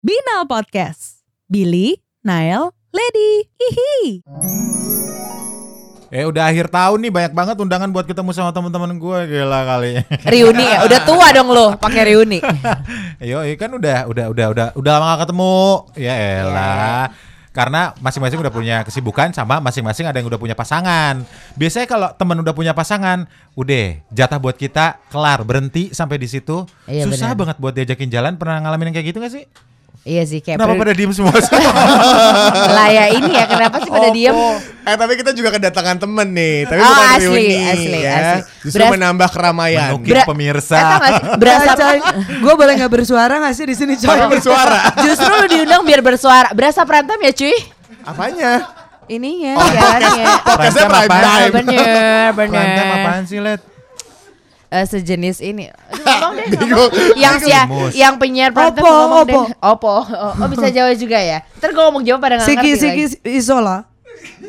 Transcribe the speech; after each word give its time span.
Binal 0.00 0.48
Podcast. 0.48 1.28
Billy, 1.44 2.00
Nael, 2.24 2.72
Lady, 2.88 3.44
hihi. 3.52 4.24
Eh 6.08 6.24
udah 6.24 6.48
akhir 6.48 6.72
tahun 6.72 7.04
nih 7.04 7.12
banyak 7.12 7.32
banget 7.36 7.56
undangan 7.60 7.92
buat 7.92 8.08
ketemu 8.08 8.32
sama 8.32 8.48
teman-teman 8.48 8.96
gue 8.96 9.18
gila 9.28 9.60
kali. 9.60 10.00
Reuni 10.24 10.64
ya, 10.64 10.88
udah 10.88 11.00
tua 11.04 11.26
dong 11.36 11.52
lo 11.52 11.76
pakai 11.76 12.16
reuni. 12.16 12.40
Yo, 13.20 13.44
iya 13.44 13.52
kan 13.60 13.76
udah 13.76 14.08
udah 14.08 14.32
udah 14.32 14.46
udah 14.56 14.66
udah 14.72 14.92
lama 14.96 15.04
gak 15.20 15.28
ketemu. 15.28 15.60
Ya 16.00 16.14
elah. 16.16 17.12
Karena 17.52 17.92
masing-masing 18.00 18.40
udah 18.40 18.52
punya 18.56 18.80
kesibukan 18.88 19.36
sama 19.36 19.60
masing-masing 19.60 20.08
ada 20.08 20.16
yang 20.16 20.32
udah 20.32 20.40
punya 20.40 20.56
pasangan. 20.56 21.28
Biasanya 21.60 21.84
kalau 21.84 22.08
teman 22.16 22.40
udah 22.40 22.56
punya 22.56 22.72
pasangan, 22.72 23.28
udah 23.52 24.00
jatah 24.08 24.40
buat 24.40 24.56
kita 24.56 24.96
kelar 25.12 25.44
berhenti 25.44 25.92
sampai 25.92 26.16
di 26.16 26.24
situ. 26.24 26.64
Iya, 26.88 27.04
Susah 27.04 27.36
benar. 27.36 27.52
banget 27.52 27.56
buat 27.60 27.76
diajakin 27.76 28.08
jalan. 28.08 28.40
Pernah 28.40 28.64
ngalamin 28.64 28.88
yang 28.88 28.96
kayak 28.96 29.12
gitu 29.12 29.20
gak 29.20 29.36
sih? 29.36 29.44
Iya 30.00 30.24
sih 30.24 30.40
kayak 30.40 30.56
Kenapa 30.56 30.74
pada 30.74 30.92
diem 30.92 31.12
semua? 31.12 31.28
lah 32.76 32.88
ya 32.88 33.12
ini 33.12 33.30
ya 33.30 33.44
kenapa 33.44 33.76
sih 33.78 33.90
pada 33.90 34.08
diem? 34.08 34.32
Eh 34.80 34.96
tapi 34.96 35.12
kita 35.14 35.30
juga 35.30 35.52
kedatangan 35.52 35.96
temen 35.98 36.28
nih, 36.30 36.64
tapi 36.64 36.80
Oh, 36.80 36.88
bukan 36.88 37.08
asli, 37.10 37.24
reuni 37.26 37.56
asli, 37.62 37.98
ya. 38.00 38.12
asli. 38.16 38.40
Justru 38.62 38.80
Beras- 38.80 38.92
menambah 38.96 39.28
keramaian. 39.28 39.88
Menukik 39.92 40.10
Bra- 40.10 40.24
pemirsa. 40.24 40.76
Gak 40.78 41.00
sih, 41.04 41.24
berasa 41.36 41.70
Gue 42.16 42.54
boleh 42.54 42.72
nggak 42.74 42.88
bersuara 42.90 43.34
gak 43.38 43.54
sih 43.54 43.64
di 43.64 43.76
sini 43.76 43.92
coy? 43.94 44.18
Bersuara. 44.30 44.78
Justru 44.98 45.28
lu 45.30 45.46
diundang 45.46 45.84
biar 45.84 46.00
bersuara. 46.00 46.48
Berasa 46.50 46.80
perantem 46.82 47.20
ya 47.20 47.32
cuy? 47.32 47.56
Apanya? 48.00 48.52
Ininya 49.06 49.52
Oh, 49.52 49.68
jalannya. 49.68 50.26
Podcastnya 50.48 50.86
Prime 50.86 51.10
time. 51.10 51.44
Oh, 51.44 51.50
bener, 51.52 52.28
bener. 52.32 52.86
apaan 52.96 53.22
sih, 53.26 53.36
Let? 53.36 53.60
Eh, 54.70 54.86
sejenis 54.86 55.42
ini. 55.42 55.66
Aduh, 55.66 55.98
ngomong 56.06 56.34
deh, 56.38 56.46
ngomong. 56.46 56.90
Yang 57.18 57.36
si 57.42 57.50
Bingung. 57.50 57.90
yang 57.90 58.14
penyiar 58.22 58.50
Opo, 58.54 58.86
ngomong 58.86 59.26
opo. 59.26 59.26
deh. 59.26 59.42
Opo. 59.58 59.94
Oh, 60.06 60.32
oh, 60.38 60.46
bisa 60.46 60.70
Jawa 60.70 60.94
juga 60.94 61.18
ya. 61.18 61.42
Ntar 61.58 61.74
gue 61.74 61.82
ngomong 61.82 62.06
Jawa 62.06 62.18
pada 62.22 62.38
nggak 62.38 62.46
Siki 62.46 62.70
ngerti 62.70 62.78
Siki 62.78 63.02
lagi. 63.18 63.34
Isola. 63.34 63.76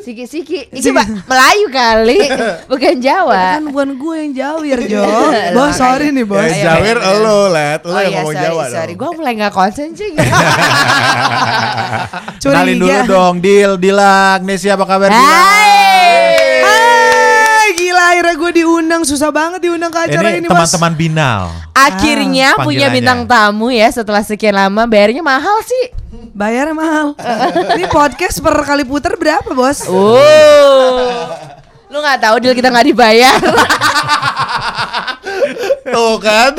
Siki 0.06 0.26
Siki. 0.30 0.60
Ini 0.70 0.90
Pak, 0.94 1.26
Melayu 1.26 1.68
kali, 1.74 2.20
bukan 2.70 2.96
Jawa. 3.02 3.58
Kan 3.58 3.64
bukan 3.74 3.90
gue 3.98 4.16
yang 4.22 4.32
jawir 4.38 4.80
Jo. 4.86 5.02
Bos 5.58 5.74
sorry 5.74 6.14
nih 6.14 6.26
bos. 6.28 6.46
Ya, 6.46 6.54
Ayo, 6.54 6.66
Jawir 6.70 6.98
elo, 7.02 7.40
Let. 7.50 7.82
Lo 7.82 7.90
oh 7.90 7.98
yang 7.98 8.14
iya, 8.14 8.20
ngomong 8.22 8.36
sorry, 8.38 8.46
Jawa 8.46 8.64
sorry. 8.70 8.94
dong. 8.94 9.00
Gue 9.02 9.10
mulai 9.18 9.34
gak 9.42 9.54
konsen 9.58 9.90
cuy. 9.98 10.12
Kenalin 12.42 12.78
dulu 12.78 13.00
dong, 13.10 13.36
Dil, 13.42 13.72
Dila, 13.82 14.38
Agnesia 14.38 14.78
apa 14.78 14.86
kabar? 14.86 15.10
Hai. 15.10 15.91
Akhirnya 18.22 18.38
gue 18.38 18.54
diundang 18.56 19.02
susah 19.02 19.34
banget 19.34 19.66
diundang 19.66 19.90
ke 19.90 19.98
acara 20.00 20.30
Ini 20.30 20.38
ini, 20.38 20.46
bos. 20.46 20.54
teman-teman 20.54 20.94
Binal. 20.94 21.50
Akhirnya 21.74 22.54
Ah, 22.54 22.62
punya 22.62 22.94
bintang 22.94 23.26
tamu 23.26 23.74
ya 23.74 23.90
setelah 23.90 24.22
sekian 24.22 24.54
lama 24.54 24.86
bayarnya 24.86 25.26
mahal 25.26 25.58
sih. 25.66 25.90
Bayarnya 26.30 26.70
mahal. 26.72 27.18
ini 27.74 27.90
podcast 27.90 28.38
per 28.38 28.54
kali 28.62 28.86
puter 28.86 29.18
berapa 29.18 29.50
bos? 29.50 29.90
Oh. 29.90 31.02
Lu 31.90 31.98
nggak 31.98 32.22
tahu 32.22 32.36
deal 32.38 32.54
kita 32.54 32.70
nggak 32.70 32.88
dibayar. 32.88 33.34
Tuh 35.84 36.16
kan. 36.22 36.54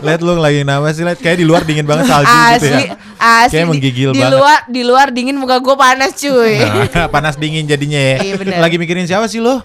Lihat 0.00 0.20
lu 0.20 0.38
lagi 0.38 0.62
nama 0.62 0.86
sih, 0.90 1.02
Lihat 1.02 1.18
kayak 1.18 1.36
di 1.36 1.44
luar 1.44 1.66
dingin 1.66 1.84
banget 1.84 2.06
salju 2.06 2.30
gitu 2.30 2.38
asli, 2.54 2.70
ya. 2.70 2.78
asli. 3.18 3.50
Kayak 3.50 3.66
di- 3.66 3.68
menggigil 3.68 4.10
di, 4.10 4.20
banget. 4.20 4.32
luar 4.32 4.58
di 4.64 4.82
luar 4.86 5.06
dingin 5.10 5.34
muka 5.34 5.58
gue 5.58 5.74
panas 5.74 6.14
cuy. 6.14 6.54
Nah, 6.86 7.10
panas 7.14 7.34
dingin 7.34 7.66
jadinya 7.66 7.98
ya. 7.98 8.16
Iya, 8.22 8.34
bener. 8.36 8.62
Lagi 8.62 8.78
mikirin 8.78 9.04
siapa 9.04 9.26
sih 9.26 9.42
lu? 9.42 9.58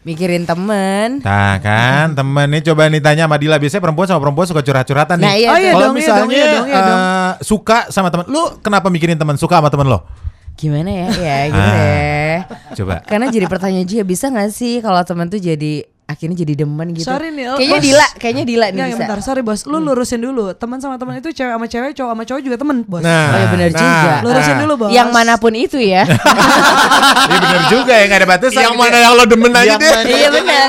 Mikirin 0.00 0.42
temen. 0.42 1.18
Nah 1.20 1.58
kan 1.58 2.12
temen 2.12 2.46
nih 2.48 2.62
coba 2.64 2.86
nih 2.86 2.98
tanya 2.98 3.24
sama 3.24 3.36
Dila 3.36 3.56
Biasanya 3.56 3.82
perempuan 3.82 4.06
sama 4.06 4.20
perempuan 4.20 4.46
suka 4.46 4.60
curhat-curhatan 4.60 5.16
nih 5.16 5.24
Nah, 5.24 5.34
iya 5.34 5.48
Oh, 5.48 5.58
iya 5.58 5.72
Kalau 5.72 5.84
iya 5.84 5.92
misalnya 5.92 6.22
dong, 6.22 6.30
iya 6.30 6.46
dong, 6.48 6.66
iya 6.66 6.80
dong. 6.80 7.00
eh, 7.00 7.30
suka 7.42 7.78
sama 7.88 8.08
temen 8.08 8.24
Lu 8.26 8.42
kenapa 8.58 8.88
mikirin 8.88 9.14
temen 9.14 9.34
suka 9.34 9.58
sama 9.58 9.68
temen 9.68 9.86
lo? 9.86 10.06
Gimana 10.54 10.88
ya? 10.88 11.06
Ya 11.12 11.36
gitu 11.46 11.60
Ah. 11.60 11.70
deh. 11.72 12.36
Coba 12.74 12.94
Karena 13.04 13.26
jadi 13.28 13.46
pertanyaan 13.46 13.84
juga 13.84 14.04
bisa 14.04 14.26
gak 14.26 14.50
sih 14.50 14.78
kalau 14.78 15.02
temen 15.02 15.26
tuh 15.26 15.38
jadi 15.38 15.86
akhirnya 16.08 16.36
jadi 16.38 16.54
demen 16.58 16.88
gitu. 16.90 17.04
Sorry 17.04 17.28
nih, 17.28 17.52
Kayaknya 17.52 17.68
bos. 17.74 17.84
Dila, 17.84 18.06
kayaknya 18.16 18.44
Dila 18.44 18.66
nih 18.66 18.74
Nggak, 18.74 18.88
bisa. 18.88 19.00
bentar, 19.04 19.18
sorry 19.20 19.42
bos. 19.42 19.60
Lu 19.62 19.76
lurusin 19.78 20.16
dulu. 20.18 20.50
Teman 20.52 20.80
sama 20.80 20.96
teman 20.96 21.14
itu 21.14 21.28
cewek 21.28 21.52
sama 21.52 21.66
cewek, 21.66 21.92
cowok 21.92 22.10
sama 22.10 22.22
cowok 22.24 22.40
juga 22.42 22.56
temen 22.56 22.76
bos. 22.82 23.04
Nah, 23.04 23.28
Oh 23.28 23.36
ya 23.36 23.46
benar 23.46 23.68
juga. 23.70 24.12
Lurusin 24.22 24.50
nah. 24.50 24.60
dulu 24.64 24.72
bos. 24.74 24.90
Yang 24.90 25.08
mana 25.10 25.32
pun 25.36 25.52
itu 25.52 25.76
ya. 25.76 26.08
Iya 27.28 27.38
bener 27.38 27.62
juga 27.68 27.92
ya 27.92 28.04
gak 28.06 28.18
ada 28.18 28.28
batasan 28.28 28.56
Yang 28.58 28.74
mana 28.74 28.88
ya. 28.90 29.00
yang 29.00 29.12
lo 29.12 29.24
demen 29.26 29.52
aja 29.52 29.68
Yang 29.68 29.80
deh. 29.80 29.94
Iya 30.08 30.28
benar. 30.30 30.68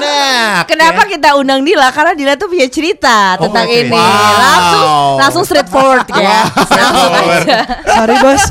Kenapa 0.66 1.02
ya. 1.02 1.10
kita 1.10 1.30
undang 1.34 1.62
Dila? 1.64 1.88
Karena 1.90 2.12
Dila 2.14 2.34
tuh 2.36 2.48
punya 2.48 2.68
cerita 2.68 3.18
Oh, 3.32 3.48
tentang 3.48 3.64
oke. 3.64 3.80
ini. 3.80 3.96
Wow. 3.96 4.36
Langsung 4.36 4.88
langsung 5.18 5.44
straightforward 5.46 6.04
ya. 6.12 6.40
Langsung 6.52 7.12
aja. 7.16 7.58
sorry 7.88 8.16
bos. 8.20 8.44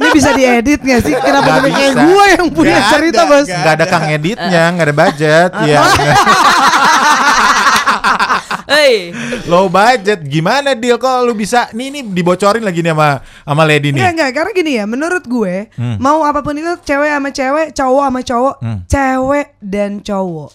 Ini 0.00 0.08
bisa 0.10 0.30
diedit 0.32 0.80
gak 0.80 1.00
sih? 1.02 1.14
Kenapa 1.14 1.60
Nggak 1.60 1.68
kayak 1.70 1.92
gue 2.00 2.24
yang 2.30 2.46
punya 2.48 2.72
Nggak 2.72 2.88
cerita 2.90 3.20
ada, 3.20 3.30
bos? 3.30 3.44
nggak 3.44 3.60
Gak 3.60 3.74
ada 3.76 3.84
kang 3.86 4.06
editnya, 4.08 4.62
gak 4.70 4.86
ada 4.86 4.94
budget 4.96 5.50
ya. 5.62 5.80
Hei. 8.66 9.10
Low 9.44 9.66
budget, 9.66 10.22
gimana 10.22 10.72
deal 10.72 10.94
kok 10.96 11.22
lu 11.22 11.34
bisa? 11.34 11.66
Nih 11.72 11.90
nih 11.90 12.02
dibocorin 12.06 12.62
lagi 12.62 12.80
nih 12.80 12.92
sama 12.92 13.08
sama 13.42 13.62
Lady 13.64 13.90
Enggak 13.90 13.98
nih. 13.98 14.12
Enggak 14.12 14.30
karena 14.32 14.50
gini 14.52 14.72
ya 14.72 14.84
menurut 14.84 15.24
gue 15.24 15.54
Hmm. 15.72 15.96
mau 15.98 16.22
apa 16.22 16.40
pun 16.40 16.54
itu 16.54 16.70
cewek 16.80 17.10
sama 17.10 17.28
cewek 17.30 17.66
cowok 17.72 18.02
sama 18.04 18.20
cowok 18.22 18.54
Hmm. 18.60 18.78
cewek 18.86 19.46
dan 19.60 19.90
cowok. 20.00 20.50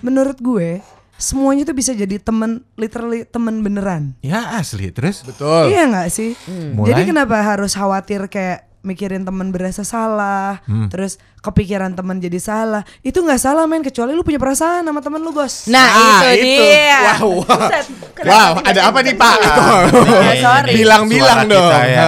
Menurut 0.00 0.38
gue 0.38 0.80
semuanya 1.14 1.62
tuh 1.64 1.74
bisa 1.74 1.92
jadi 1.92 2.16
temen 2.16 2.62
literally 2.74 3.22
temen 3.22 3.60
beneran. 3.60 4.14
Ya 4.22 4.54
asli. 4.54 4.88
Terus? 4.88 5.22
Betul. 5.22 5.68
iya 5.68 5.84
nggak 5.84 6.08
sih? 6.08 6.34
Mulai? 6.72 6.88
jadi 6.88 7.02
kenapa 7.04 7.36
harus 7.38 7.74
khawatir 7.74 8.26
kayak 8.26 8.67
mikirin 8.80 9.22
temen 9.22 9.48
berasa 9.48 9.82
salah 9.82 10.62
Hmm. 10.64 10.86
terus 10.86 11.16
kepikiran 11.38 11.92
temen 11.92 12.16
jadi 12.16 12.36
salah 12.36 12.82
itu 13.00 13.16
nggak 13.16 13.36
salah 13.36 13.64
men 13.64 13.80
kecuali 13.80 14.10
lu 14.10 14.22
punya 14.22 14.36
perasaan 14.36 14.82
sama 14.82 14.98
temen 14.98 15.18
lu 15.18 15.30
bos 15.30 15.66
Nah, 15.66 15.86
Nah, 16.20 16.30
itu, 16.30 16.44
itu. 16.44 16.62
dia. 16.62 17.00
Wow, 17.16 17.30
wow. 17.36 17.58
Buset, 17.58 17.86
Wow, 18.20 18.52
ada 18.60 18.80
apa 18.84 18.98
nih? 19.00 19.14
Pak? 19.14 19.34
Ya, 19.38 20.34
sorry. 20.40 20.72
Bilang-bilang 20.74 21.46
dong. 21.46 21.70
kita 21.70 21.80
ya. 21.86 22.06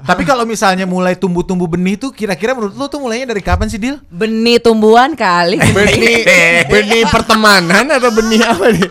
Tapi 0.00 0.22
kalau 0.22 0.44
misalnya 0.44 0.84
mulai 0.84 1.14
tumbuh-tumbuh 1.14 1.66
benih 1.66 1.96
tuh 1.96 2.10
kira-kira 2.10 2.52
menurut 2.52 2.70
lu 2.72 2.86
tuh 2.86 3.00
mulainya 3.00 3.28
dari 3.28 3.40
kapan 3.40 3.66
sih 3.66 3.76
Dil? 3.76 3.98
Benih 4.06 4.58
tumbuhan 4.58 5.12
kali. 5.12 5.58
Benih 5.74 6.22
benih 6.72 7.02
pertemanan 7.08 7.90
atau 7.90 8.10
benih 8.10 8.40
apa 8.42 8.66
nih? 8.70 8.90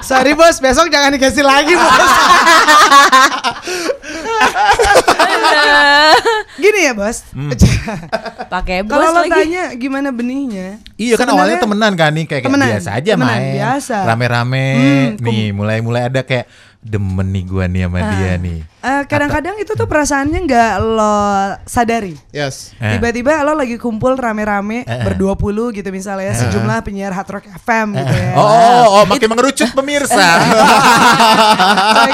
sorry 0.00 0.32
bos 0.32 0.56
besok 0.56 0.88
jangan 0.88 1.12
dikasih 1.12 1.44
lagi 1.44 1.76
bos 1.76 1.92
gini 6.70 6.80
ya 6.82 6.92
bos 6.92 7.18
Hmm. 7.30 7.50
Pakai 8.52 8.82
bos 8.82 8.94
kalau 8.94 9.10
lo 9.12 9.20
lagi. 9.20 9.30
tanya 9.32 9.74
gimana 9.74 10.08
benihnya 10.08 10.78
Iya 10.94 11.14
kan 11.14 11.26
awalnya 11.28 11.58
temenan 11.58 11.92
kan 11.92 12.10
nih 12.10 12.24
kayak, 12.24 12.40
kayak 12.40 12.46
Temenan, 12.46 12.68
biasa 12.70 12.90
aja 12.92 13.10
temenan, 13.12 13.30
main. 13.32 13.54
biasa. 13.54 13.96
Rame-rame 14.04 14.64
Hmm, 14.70 15.08
nih 15.20 15.44
mulai-mulai 15.50 16.02
ada 16.06 16.20
kayak 16.20 16.46
demen 16.80 17.28
nih 17.28 17.44
gua 17.44 17.68
nih 17.68 17.84
sama 17.84 17.98
dia 18.16 18.40
nih. 18.40 18.58
Eh, 18.80 19.02
kadang-kadang 19.04 19.60
itu 19.60 19.76
tuh 19.76 19.84
perasaannya 19.84 20.40
nggak 20.48 20.72
lo 20.80 21.20
sadari. 21.68 22.16
Yes. 22.32 22.72
Eh. 22.80 22.96
Tiba-tiba 22.96 23.44
lo 23.44 23.52
lagi 23.52 23.76
kumpul 23.76 24.16
rame-rame 24.16 24.88
eh. 24.88 25.04
berdua 25.04 25.36
puluh 25.36 25.68
gitu 25.76 25.92
misalnya 25.92 26.32
sejumlah 26.32 26.80
penyiar 26.80 27.12
hard 27.12 27.28
rock 27.28 27.44
FM 27.44 28.00
gitu 28.00 28.16
ya. 28.16 28.32
Oh, 28.32 28.48
oh, 28.48 28.84
oh, 28.96 29.02
makin 29.04 29.28
mengerucut 29.28 29.68
pemirsa. 29.76 30.24
Kan 32.00 32.08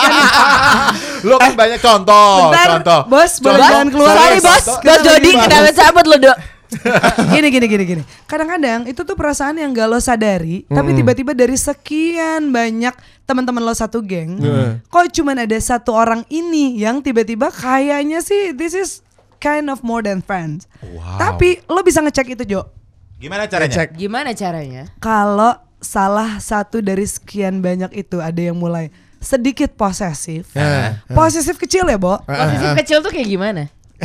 Lu 1.27 1.35
kan 1.43 1.59
banyak 1.59 1.81
contoh, 1.83 2.51
Bentar, 2.51 2.79
contoh. 2.79 3.01
bos, 3.11 3.33
boleh 3.43 3.63
jangan 3.63 3.89
keluar. 3.91 4.15
Sorry 4.15 4.39
bos, 4.39 4.65
Kenapa 4.83 5.03
Jody 5.03 5.31
kenapa 5.35 5.71
cabut 5.75 6.05
lo 6.07 6.17
dok? 6.23 6.37
gini 7.35 7.49
gini 7.49 7.67
gini 7.67 7.85
gini. 7.85 8.03
Kadang-kadang 8.25 8.87
itu 8.87 9.01
tuh 9.03 9.17
perasaan 9.17 9.57
yang 9.57 9.73
gak 9.73 9.89
lo 9.89 9.99
sadari, 9.99 10.65
tapi 10.67 10.93
tiba-tiba 10.93 11.33
dari 11.33 11.57
sekian 11.57 12.51
banyak 12.51 12.95
teman-teman 13.25 13.63
lo 13.63 13.75
satu 13.75 14.01
geng, 14.01 14.39
kok 14.87 15.11
cuman 15.11 15.43
ada 15.43 15.59
satu 15.59 15.91
orang 15.91 16.23
ini 16.29 16.79
yang 16.79 17.03
tiba-tiba 17.03 17.51
kayaknya 17.51 18.23
sih 18.23 18.55
this 18.55 18.73
is 18.73 19.03
kind 19.37 19.69
of 19.69 19.83
more 19.83 20.01
than 20.01 20.23
friends. 20.23 20.65
Wow. 20.81 21.19
Tapi 21.19 21.61
lo 21.67 21.83
bisa 21.83 22.01
ngecek 22.01 22.39
itu 22.39 22.45
Jo. 22.47 22.71
Gimana 23.17 23.49
caranya? 23.49 23.73
Cek. 23.73 23.97
Gimana 23.97 24.31
caranya? 24.37 24.93
kalau 25.01 25.57
salah 25.77 26.41
satu 26.41 26.81
dari 26.81 27.05
sekian 27.05 27.61
banyak 27.61 27.93
itu 27.95 28.21
ada 28.21 28.41
yang 28.41 28.57
mulai 28.57 28.89
sedikit 29.17 29.73
posesif. 29.75 30.53
Eh, 30.55 30.93
Posesif 31.11 31.57
kecil 31.57 31.89
ya, 31.89 31.99
Bo? 31.99 32.21
Posisi 32.23 32.67
kecil 32.79 32.99
tuh 33.03 33.11
kayak 33.11 33.29
gimana? 33.29 33.63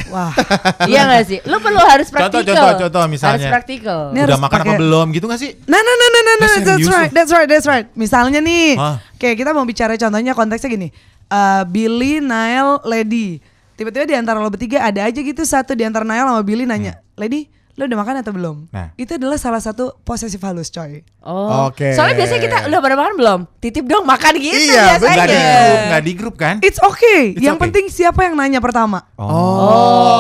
Wah. 0.08 0.32
Iya 0.90 1.02
gak 1.06 1.24
sih? 1.26 1.40
Lu 1.44 1.60
perlu 1.60 1.78
harus 1.78 2.08
Contoh, 2.08 2.40
praktikal. 2.40 2.56
contoh, 2.56 2.80
contoh, 2.82 3.04
misalnya. 3.08 3.36
Harus 3.38 3.48
praktikal. 3.50 4.00
Ini 4.08 4.18
Udah 4.18 4.24
harus 4.30 4.40
makan 4.40 4.56
apa 4.56 4.64
pakai- 4.66 4.80
belum 4.80 5.06
gitu 5.12 5.26
gak 5.28 5.40
sih? 5.40 5.52
Nah, 5.64 5.78
nah, 5.78 5.94
nah, 5.94 6.10
nah, 6.10 6.22
nah, 6.22 6.36
nah, 6.38 6.54
that's 6.62 6.88
right, 6.90 7.12
that's 7.12 7.32
right, 7.32 7.48
that's 7.48 7.68
right. 7.68 7.88
Misalnya 7.94 8.40
nih, 8.40 8.76
Hah? 8.76 8.98
kayak 9.16 9.36
kita 9.38 9.52
mau 9.52 9.64
bicara 9.64 9.94
contohnya 9.96 10.32
konteksnya 10.32 10.70
gini. 10.70 10.88
Eh, 11.28 11.64
Billy, 11.66 12.20
Nail, 12.20 12.80
Lady. 12.84 13.40
Tiba-tiba 13.74 14.04
di 14.04 14.14
antara 14.14 14.38
lo 14.38 14.48
bertiga 14.48 14.80
ada 14.82 15.02
aja 15.02 15.16
gitu 15.16 15.42
satu 15.42 15.74
di 15.74 15.82
antara 15.82 16.04
Nail 16.04 16.24
sama 16.26 16.42
Billy 16.42 16.64
nanya, 16.64 16.96
Hmm. 16.96 17.18
Lady, 17.18 17.50
lo 17.80 17.88
udah 17.88 18.00
makan 18.04 18.16
atau 18.20 18.32
belum? 18.36 18.68
Nah. 18.70 18.92
Itu 19.00 19.16
adalah 19.16 19.40
salah 19.40 19.64
satu 19.64 19.96
posesif 20.04 20.44
halus 20.44 20.68
coy. 20.68 21.02
Oh. 21.24 21.72
Oke. 21.72 21.94
Soalnya 21.96 22.16
biasanya 22.20 22.42
kita 22.42 22.58
udah 22.68 22.80
pada 22.84 22.96
makan 23.00 23.14
belum? 23.16 23.40
Titip 23.62 23.86
dong 23.88 24.04
makan 24.04 24.34
gitu 24.42 24.58
Iya, 24.74 24.98
biasanya. 24.98 25.24
Di 25.24 25.38
grup, 25.38 25.80
nggak 25.88 26.04
di 26.04 26.14
grup 26.18 26.36
kan? 26.36 26.56
It's 26.60 26.82
okay. 26.82 27.38
It's 27.38 27.46
yang 27.46 27.56
okay. 27.56 27.70
penting 27.70 27.86
siapa 27.94 28.28
yang 28.28 28.36
nanya 28.36 28.60
pertama. 28.60 29.08
Oh. 29.16 30.12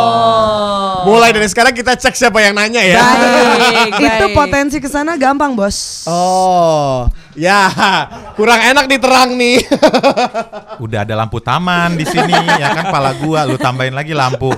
Mulai 1.09 1.33
dari 1.33 1.49
sekarang 1.49 1.73
kita 1.73 1.97
cek 1.97 2.13
siapa 2.13 2.37
yang 2.39 2.53
nanya 2.53 2.85
ya. 2.85 3.01
Baik, 3.01 3.97
Itu 3.97 4.25
baik. 4.29 4.37
potensi 4.37 4.77
ke 4.77 4.87
sana 4.87 5.17
gampang, 5.17 5.57
Bos. 5.57 6.05
Oh, 6.05 7.09
ya 7.33 7.67
kurang 8.37 8.61
enak 8.61 8.85
diterang 8.85 9.33
nih. 9.33 9.65
Udah 10.83 11.01
ada 11.01 11.13
lampu 11.17 11.41
taman 11.41 11.97
di 11.97 12.05
sini 12.05 12.33
ya 12.33 12.73
kan 12.77 12.93
pala 12.93 13.17
gua 13.17 13.49
lu 13.49 13.57
tambahin 13.57 13.97
lagi 13.97 14.13
lampu. 14.13 14.53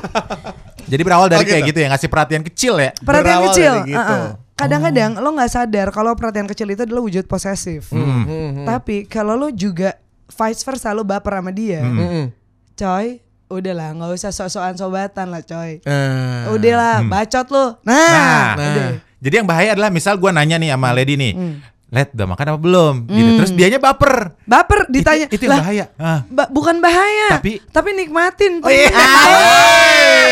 Jadi 0.93 1.01
berawal 1.01 1.25
dari 1.27 1.41
Oh, 1.41 1.43
kayak 1.43 1.63
gitu. 1.63 1.69
gitu 1.73 1.79
ya 1.81 1.87
ngasih 1.89 2.07
perhatian 2.07 2.43
kecil 2.43 2.73
ya. 2.77 2.91
Perhatian 2.95 3.25
Berawal 3.25 3.47
kecil. 3.49 3.73
dari 3.75 3.89
gitu. 3.89 4.13
uh-uh. 4.13 4.27
Kadang-kadang 4.53 5.11
lo 5.17 5.29
nggak 5.33 5.49
sadar 5.49 5.87
kalau 5.89 6.13
perhatian 6.13 6.45
kecil 6.45 6.69
itu 6.69 6.85
adalah 6.85 7.01
wujud 7.01 7.25
posesif. 7.25 7.89
Hmm. 7.89 8.63
Tapi 8.63 9.03
kalau 9.03 9.33
lo 9.33 9.49
juga 9.49 9.97
vice 10.29 10.61
versa 10.61 10.93
lo 10.93 11.01
baper 11.01 11.33
sama 11.35 11.49
dia, 11.49 11.81
Mm-mm. 11.81 12.29
coy, 12.73 13.17
udahlah 13.49 13.89
nggak 13.91 14.11
usah 14.13 14.29
sok-sokan 14.29 14.73
sobatan 14.73 15.27
lah, 15.27 15.41
coy. 15.41 15.77
Eh. 15.79 16.41
Udahlah, 16.47 17.01
bacot 17.03 17.47
lo. 17.49 17.65
Nah, 17.81 18.53
Nah, 18.53 18.53
udah. 18.55 18.89
jadi 19.19 19.41
yang 19.41 19.47
bahaya 19.47 19.73
adalah 19.73 19.89
misal 19.89 20.15
gua 20.15 20.29
nanya 20.29 20.55
nih 20.55 20.69
sama 20.69 20.89
Lady 20.91 21.13
nih. 21.15 21.33
Hmm. 21.33 21.55
Led 21.93 22.09
udah 22.09 22.25
makan 22.25 22.45
apa 22.49 22.59
belum? 22.59 22.93
Gitu. 23.05 23.29
Terus 23.37 23.51
dianya 23.53 23.77
baper. 23.77 24.33
Baper 24.43 24.89
ditanya. 24.89 25.29
Itu, 25.29 25.37
itu 25.37 25.43
yang 25.45 25.53
"Lah, 25.53 25.59
bahaya. 25.61 25.85
Ah. 25.95 26.19
ba- 26.25 26.49
bukan 26.49 26.81
bahaya, 26.81 27.37
Tapi- 27.37 27.61
tapi 27.69 27.89
nikmatin. 27.93 28.59
Oh 28.59 28.67
iya. 28.67 28.89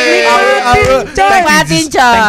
Nikmatin, 0.01 0.89
coy. 1.13 1.29
Nikmatin 1.29 1.83
coy. 1.87 2.19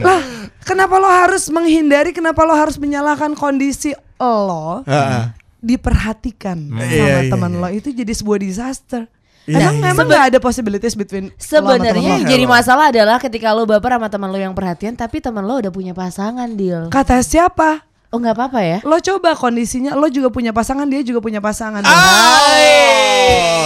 Lah, 0.00 0.20
kenapa 0.64 0.94
lo 0.96 1.04
harus 1.06 1.44
menghindari? 1.48 2.10
Kenapa 2.10 2.40
lo 2.42 2.56
harus 2.56 2.76
menyalahkan 2.76 3.36
kondisi 3.36 3.92
lo? 4.16 4.80
Heeh. 4.84 5.36
Diperhatikan 5.58 6.54
sama 6.70 6.80
Iya, 6.80 7.26
iya, 7.26 7.28
teman 7.28 7.50
iya. 7.50 7.60
lo 7.60 7.68
itu 7.68 7.90
jadi 7.90 8.12
sebuah 8.14 8.38
disaster. 8.38 9.10
Iya, 9.42 9.58
emang 9.64 9.76
iya. 9.80 9.90
emang 9.90 10.06
nggak 10.06 10.24
ada 10.28 10.38
possibilities 10.38 10.92
between 10.92 11.32
Sebenarnya 11.34 12.20
yang 12.20 12.22
jadi 12.22 12.44
masalah 12.44 12.88
adalah 12.88 13.16
ketika 13.16 13.50
lo 13.50 13.64
baper 13.64 13.96
sama 13.96 14.06
teman 14.06 14.28
lo 14.28 14.36
yang 14.36 14.52
perhatian 14.52 14.92
tapi 14.92 15.18
teman 15.18 15.42
lo 15.42 15.58
udah 15.58 15.68
punya 15.68 15.92
pasangan 15.92 16.52
deal. 16.52 16.88
Kata 16.88 17.18
siapa? 17.20 17.84
Oh 18.08 18.16
nggak 18.16 18.40
apa-apa 18.40 18.60
ya? 18.64 18.78
Lo 18.88 18.96
coba 19.04 19.36
kondisinya, 19.36 19.92
lo 19.92 20.08
juga 20.08 20.32
punya 20.32 20.48
pasangan, 20.48 20.88
dia 20.88 21.04
juga 21.04 21.20
punya 21.20 21.44
pasangan. 21.44 21.84
Oh. 21.84 23.64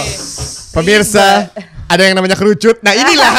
Pemirsa, 0.75 1.47
ada 1.87 2.01
yang 2.03 2.11
namanya 2.19 2.35
kerucut. 2.35 2.83
Nah 2.83 2.91
inilah. 2.91 3.31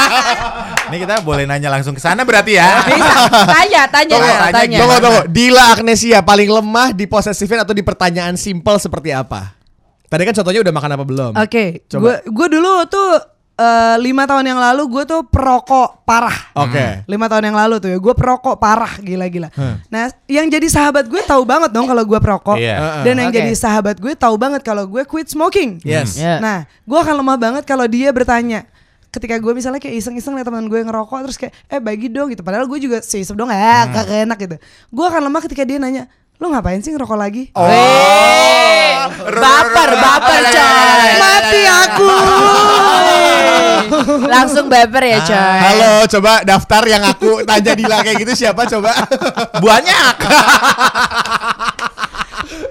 Ini 0.88 0.96
kita 1.00 1.20
boleh 1.20 1.44
nanya 1.44 1.68
langsung 1.68 1.92
ke 1.92 2.00
sana 2.00 2.24
berarti 2.24 2.56
ya. 2.56 2.80
Bisa 2.86 3.20
tanya, 3.50 3.82
tanya, 3.90 4.14
Tunggu, 4.16 4.30
tanya. 4.32 4.52
tanya. 4.54 4.78
Tunggu, 4.80 4.96
tunggu. 5.02 5.20
Dila 5.28 5.64
Agnesia 5.76 6.18
paling 6.24 6.48
lemah 6.48 6.96
di 6.96 7.04
posesifin 7.04 7.60
atau 7.60 7.76
di 7.76 7.82
pertanyaan 7.84 8.38
simpel 8.38 8.80
seperti 8.80 9.12
apa? 9.12 9.52
Tadi 10.08 10.22
kan 10.24 10.34
contohnya 10.40 10.60
udah 10.62 10.72
makan 10.72 10.90
apa 10.94 11.04
belum? 11.04 11.32
Oke, 11.36 11.84
Coba. 11.90 12.00
gue 12.00 12.14
gue 12.30 12.46
dulu 12.54 12.86
tuh 12.86 13.10
eh, 13.54 13.96
lima 14.02 14.26
tahun 14.26 14.44
yang 14.50 14.60
lalu 14.60 14.82
gue 14.90 15.04
tuh 15.06 15.20
perokok 15.26 16.02
parah. 16.02 16.38
Oke. 16.58 17.06
Lima 17.06 17.26
tahun 17.30 17.50
yang 17.52 17.58
lalu 17.58 17.74
tuh 17.78 17.90
ya, 17.94 17.98
gue 17.98 18.14
perokok 18.14 18.58
parah 18.58 18.98
gila-gila. 18.98 19.48
Nah, 19.88 20.10
yang 20.26 20.46
jadi 20.50 20.66
sahabat 20.66 21.06
gue 21.06 21.22
tahu 21.22 21.42
banget 21.46 21.70
dong 21.70 21.86
kalau 21.86 22.02
gue 22.02 22.18
perokok. 22.18 22.58
Iya. 22.58 23.02
Dan 23.06 23.22
yang 23.22 23.30
Oke. 23.30 23.38
jadi 23.38 23.52
sahabat 23.54 23.96
gue 24.02 24.12
tahu 24.18 24.34
banget 24.34 24.60
kalau 24.66 24.84
gue 24.86 25.02
quit 25.06 25.30
smoking. 25.30 25.78
Yes. 25.86 26.18
Ya. 26.18 26.42
Nah, 26.42 26.66
gue 26.66 26.98
akan 26.98 27.14
lemah 27.22 27.38
banget 27.38 27.62
kalau 27.64 27.86
dia 27.86 28.10
bertanya. 28.10 28.66
Ketika 29.14 29.38
gue 29.38 29.52
misalnya 29.54 29.78
kayak 29.78 29.94
iseng-iseng 30.02 30.34
liat 30.34 30.42
teman 30.42 30.66
gue 30.66 30.80
ngerokok 30.82 31.18
terus 31.30 31.38
kayak 31.38 31.54
eh 31.70 31.78
bagi 31.78 32.10
dong 32.10 32.34
gitu. 32.34 32.42
Padahal 32.42 32.66
gue 32.66 32.82
juga 32.82 32.98
seisep 32.98 33.38
dong 33.38 33.46
eh 33.46 33.84
kagak 33.94 34.26
enak 34.26 34.38
gitu. 34.42 34.56
Gue 34.90 35.06
akan 35.06 35.30
lemah 35.30 35.38
ketika 35.46 35.62
dia 35.62 35.78
nanya, 35.78 36.10
"Lo 36.42 36.50
ngapain 36.50 36.82
sih 36.82 36.90
ngerokok 36.90 37.14
lagi?" 37.14 37.54
Oh. 37.54 38.63
Baper, 39.10 39.90
baper 39.94 40.42
coy. 40.46 41.08
Mati 41.16 41.62
aku. 41.64 42.10
Langsung 44.32 44.66
baper 44.66 45.02
ya 45.04 45.18
coy. 45.20 45.58
Halo, 45.60 45.92
coba 46.08 46.32
daftar 46.42 46.82
yang 46.84 47.02
aku 47.02 47.42
tanya 47.42 47.72
Dila 47.72 47.98
kayak 48.00 48.18
gitu 48.20 48.32
siapa 48.36 48.64
coba? 48.64 48.92
Banyak. 49.64 50.14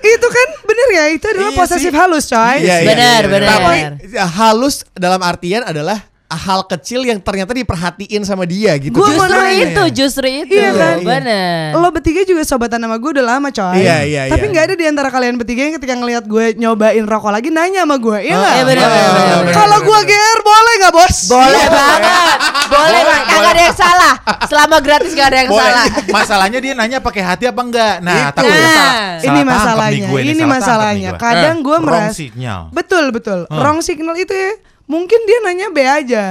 itu 0.03 0.27
kan 0.27 0.47
bener 0.63 0.87
ya, 0.91 1.03
itu 1.09 1.25
adalah 1.25 1.49
Iya 1.49 1.57
posesif 1.57 1.91
sih. 1.91 1.97
halus 1.97 2.25
coy. 2.27 2.57
Iya, 2.61 2.75
iya, 2.79 2.87
Benar, 2.87 3.21
iya. 3.21 3.31
benar. 3.31 3.49
Tapi 3.57 3.77
ya, 4.11 4.25
halus 4.27 4.75
dalam 4.93 5.21
artian 5.23 5.63
adalah 5.63 5.97
hal 6.35 6.65
kecil 6.65 7.01
yang 7.01 7.17
ternyata 7.17 7.51
diperhatiin 7.51 8.21
sama 8.21 8.43
dia 8.43 8.73
gitu. 8.75 8.93
Gua 8.93 9.07
mau 9.09 9.23
Justru 9.23 9.41
itu, 9.55 9.83
justru 9.95 10.25
itu. 10.27 10.53
Iya 10.53 10.71
kan? 10.71 10.97
Bener. 10.99 11.73
Lo 11.73 11.89
bertiga 11.89 12.21
juga 12.21 12.41
sobatan 12.41 12.77
sama 12.77 12.95
gue 12.95 13.11
udah 13.11 13.25
lama 13.27 13.47
coy. 13.47 13.77
Iya, 13.77 13.97
iya, 14.03 14.21
Tapi 14.27 14.41
iya. 14.41 14.51
nggak 14.51 14.63
ada 14.63 14.75
di 14.75 14.85
antara 14.85 15.09
kalian 15.09 15.35
bertiga 15.35 15.61
yang 15.63 15.75
ketika 15.75 15.93
ngelihat 15.93 16.23
gue 16.23 16.45
nyobain 16.55 17.03
rokok 17.03 17.29
lagi 17.29 17.49
nanya 17.49 17.81
sama 17.81 17.95
gue, 17.95 18.17
iya 18.21 18.33
Oh, 18.33 18.39
nggak? 18.39 18.53
iya, 18.53 18.63
bener, 18.63 18.83
bener, 18.83 19.09
bener, 19.09 19.37
bener. 19.39 19.53
Kalau 19.53 19.77
gue 19.79 19.99
GR 20.03 20.39
boleh 20.41 20.73
nggak 20.79 20.93
bos? 20.93 21.17
Boleh 21.27 21.65
banget. 21.67 22.37
Boleh 22.65 23.01
banget. 23.03 23.27
Kagak 23.29 23.49
ada 23.49 23.61
yang 23.61 23.77
salah. 23.77 24.13
Selama 24.43 24.75
gratis 24.79 25.11
gak 25.11 25.27
ada 25.27 25.37
yang 25.39 25.49
Boleh. 25.49 25.63
salah. 25.63 25.85
Masalahnya 26.11 26.59
dia 26.59 26.73
nanya 26.73 26.97
pakai 26.99 27.21
hati 27.21 27.45
apa 27.45 27.61
enggak? 27.61 27.95
Nah, 27.99 28.15
Itu. 28.23 28.35
takutnya 28.35 28.59
Nah. 28.59 28.73
salah- 28.73 29.17
ini 29.23 29.29
salah 29.33 29.45
masalahnya, 29.45 30.05
gue, 30.05 30.19
ini 30.19 30.31
tangkap 30.33 30.51
masalahnya. 30.53 31.09
gue. 31.09 31.19
Kadang 31.19 31.55
gue 31.59 31.71
Wrong 31.73 31.85
merasa 31.85 32.11
signal. 32.13 32.61
betul 32.69 33.05
betul, 33.09 33.39
wrong 33.47 33.79
signal 33.79 34.15
itu 34.15 34.31
ya. 34.31 34.51
Mungkin 34.83 35.19
dia 35.23 35.37
nanya 35.41 35.67
B 35.71 35.77
aja, 35.79 36.23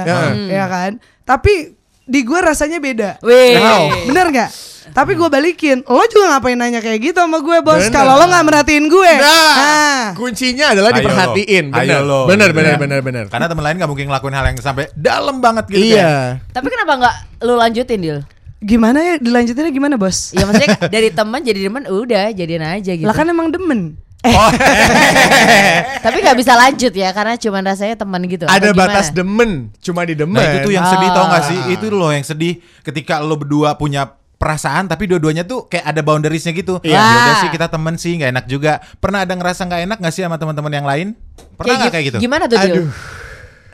ya 0.47 0.65
kan? 0.67 0.91
Tapi 1.23 1.73
di 2.03 2.19
gue 2.21 2.39
rasanya 2.39 2.77
beda. 2.77 3.17
Wih. 3.23 3.57
Wow. 3.57 3.83
Bener 4.07 4.27
nggak? 4.29 4.51
Tapi 4.83 5.15
gue 5.15 5.25
balikin, 5.25 5.79
lo 5.87 6.03
juga 6.05 6.35
ngapain 6.35 6.59
nanya 6.59 6.83
kayak 6.83 6.99
gitu 7.01 7.17
sama 7.17 7.39
gue 7.39 7.57
bos? 7.63 7.81
Bener. 7.81 7.95
Kalau 7.95 8.19
lo 8.19 8.27
nggak 8.27 8.45
merhatiin 8.45 8.85
gue, 8.91 9.11
Nah, 9.15 10.11
kuncinya 10.13 10.75
adalah 10.75 10.91
Ayo 10.91 10.97
diperhatiin. 11.01 11.65
lo, 11.71 11.73
ayo 11.73 11.87
Benar, 11.87 12.01
lo, 12.03 12.19
benar, 12.27 12.49
gitu 12.51 12.57
benar, 12.59 12.73
ya. 12.75 12.77
benar, 12.77 12.99
benar. 12.99 13.25
Karena 13.31 13.47
teman 13.47 13.63
lain 13.63 13.75
gak 13.79 13.89
mungkin 13.89 14.05
ngelakuin 14.11 14.35
hal 14.35 14.45
yang 14.51 14.57
sampai 14.59 14.91
dalam 14.93 15.39
banget 15.39 15.65
gitu 15.71 15.81
kan. 15.81 15.97
Iya. 15.97 16.13
Tapi 16.51 16.67
kenapa 16.67 16.91
nggak 16.99 17.15
lu 17.41 17.55
lanjutin 17.55 17.99
Dil? 17.99 18.19
gimana 18.63 18.95
ya 19.03 19.13
dilanjutinnya 19.19 19.71
gimana 19.75 19.95
bos? 19.99 20.31
Ya 20.31 20.47
maksudnya 20.47 20.79
dari 20.87 21.11
teman 21.11 21.43
jadi 21.43 21.67
teman 21.67 21.83
udah 21.83 22.31
jadian 22.31 22.63
aja 22.63 22.91
gitu. 22.95 23.03
Lah 23.03 23.11
kan 23.11 23.27
emang 23.27 23.51
demen. 23.51 23.99
Tapi 26.05 26.17
nggak 26.19 26.37
bisa 26.37 26.53
lanjut 26.55 26.93
ya 26.93 27.09
karena 27.11 27.35
cuma 27.35 27.59
rasanya 27.59 27.95
teman 27.95 28.21
gitu. 28.23 28.45
Ada 28.45 28.71
batas 28.71 29.11
demen, 29.11 29.71
cuma 29.79 30.03
di 30.03 30.15
demen. 30.15 30.39
Nah 30.39 30.47
itu 30.49 30.57
tuh 30.63 30.73
yang 30.73 30.85
sedih 30.87 31.09
tau 31.11 31.25
gak 31.27 31.43
sih? 31.47 31.59
Ah. 31.59 31.73
Itu 31.75 31.85
loh 31.91 32.11
yang 32.11 32.23
sedih 32.23 32.53
ketika 32.81 33.19
lo 33.19 33.35
berdua 33.35 33.75
punya 33.75 34.07
perasaan 34.33 34.91
tapi 34.91 35.07
dua-duanya 35.07 35.47
tuh 35.47 35.67
kayak 35.67 35.85
ada 35.87 36.01
boundariesnya 36.03 36.51
gitu. 36.51 36.79
Iya. 36.83 36.99
Ya 36.99 37.15
udah 37.19 37.35
sih 37.39 37.49
kita 37.51 37.67
temen 37.67 37.95
sih 37.95 38.15
nggak 38.15 38.31
enak 38.35 38.45
juga. 38.47 38.83
Pernah 38.99 39.23
ada 39.23 39.33
ngerasa 39.35 39.61
nggak 39.63 39.81
enak 39.87 39.97
gak 40.03 40.13
sih 40.13 40.23
sama 40.23 40.35
teman-teman 40.35 40.71
yang 40.71 40.87
lain? 40.87 41.07
Pernah 41.55 41.73
nggak 41.79 41.87
gi- 41.87 41.93
kayak 41.95 42.05
gitu? 42.11 42.17
Gimana 42.23 42.43
tuh? 42.47 42.57
Aduh. 42.59 42.87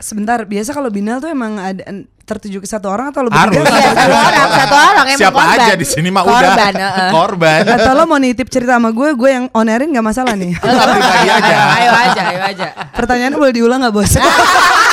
Sebentar, 0.00 0.42
biasa 0.42 0.72
kalau 0.72 0.88
binal 0.88 1.20
tuh 1.20 1.28
emang 1.28 1.54
ada 1.54 1.84
tertuju 2.24 2.56
ke 2.56 2.64
satu 2.64 2.88
orang 2.88 3.10
atau 3.10 3.20
lo 3.20 3.28
Harus. 3.28 3.52
Iya 3.52 3.90
satu 3.90 4.16
orang, 4.16 4.48
satu 4.54 4.76
orang 4.76 5.06
emang 5.08 5.20
Siapa 5.20 5.36
korban. 5.36 5.58
aja 5.60 5.72
di 5.74 5.84
sini 5.84 6.08
mah 6.08 6.22
udah 6.22 6.32
Korban, 6.32 6.72
heeh. 6.72 7.10
korban. 7.10 7.62
Atau 7.68 7.92
lo 7.92 8.02
mau 8.06 8.16
nitip 8.16 8.48
cerita 8.48 8.78
sama 8.78 8.90
gue, 8.90 9.08
gue 9.12 9.28
yang 9.28 9.44
on 9.50 9.66
airin 9.66 9.90
gak 9.90 10.00
masalah 10.00 10.32
nih. 10.32 10.54
Ayo, 10.56 10.72
aja. 10.72 11.34
Ayo, 11.36 11.60
ayo 11.76 11.90
aja, 11.92 12.22
ayo 12.26 12.40
aja. 12.40 12.66
Pertanyaannya 12.94 13.36
boleh 13.36 13.52
diulang 13.52 13.82
gak 13.82 13.92
bos? 13.92 14.12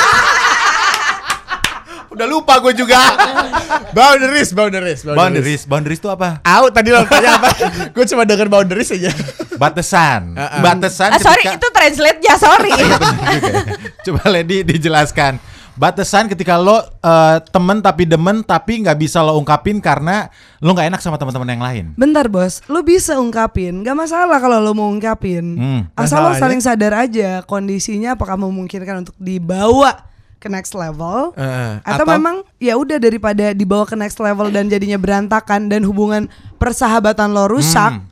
Udah 2.18 2.26
lupa 2.26 2.58
gue 2.58 2.74
juga. 2.74 2.98
Boundaries, 3.94 4.50
boundaries, 4.50 5.06
boundaries, 5.06 5.62
boundaries 5.64 6.02
itu 6.02 6.10
apa? 6.10 6.42
Out 6.42 6.74
tadi 6.74 6.90
lo 6.90 7.06
tanya 7.06 7.38
apa? 7.38 7.48
Gue 7.94 8.04
cuma 8.04 8.26
denger 8.26 8.50
boundaries 8.50 8.90
aja. 8.90 9.14
Batasan. 9.54 10.34
Uh-uh. 10.34 10.60
Batasan 10.60 11.14
Ah, 11.14 11.22
sorry, 11.22 11.46
ketika- 11.46 11.56
itu 11.56 11.68
translate-nya, 11.70 12.34
sorry. 12.36 12.74
Coba 14.02 14.22
Lady 14.28 14.66
dijelaskan. 14.66 15.38
Batasan 15.78 16.26
ketika 16.26 16.58
lo 16.58 16.82
eh, 16.82 17.38
temen 17.54 17.78
tapi 17.78 18.02
demen 18.02 18.42
tapi 18.42 18.82
nggak 18.82 18.98
bisa 18.98 19.22
lo 19.22 19.38
ungkapin 19.38 19.78
karena 19.78 20.26
lo 20.58 20.74
nggak 20.74 20.90
enak 20.90 21.00
sama 21.00 21.22
teman-teman 21.22 21.54
yang 21.54 21.62
lain. 21.62 21.84
Bentar 21.94 22.26
bos, 22.26 22.66
lo 22.66 22.82
bisa 22.82 23.14
ungkapin, 23.14 23.86
gak 23.86 23.94
masalah 23.94 24.42
kalau 24.42 24.58
lo 24.58 24.74
mau 24.74 24.90
ungkapin. 24.90 25.54
Hmm. 25.54 25.80
Asal 25.94 26.26
lo 26.26 26.34
saling 26.34 26.58
sadar 26.58 26.98
aja 26.98 27.46
kondisinya 27.46 28.18
apakah 28.18 28.34
memungkinkan 28.34 29.06
untuk 29.06 29.14
dibawa 29.22 30.07
ke 30.38 30.46
next 30.46 30.70
level 30.72 31.34
Heeh. 31.34 31.82
atau, 31.82 32.02
Atau- 32.02 32.10
memang 32.10 32.40
ya 32.56 32.74
udah 32.74 32.96
daripada 32.96 33.50
dibawa 33.50 33.82
ke 33.82 33.94
next 33.94 34.16
level 34.16 34.48
dan 34.48 34.66
jadinya 34.66 34.94
berantakan 34.94 35.66
dan 35.66 35.82
hubungan 35.82 36.30
persahabatan 36.56 37.28
lo 37.28 37.46
rusak, 37.46 37.98
Hmm. 37.98 38.06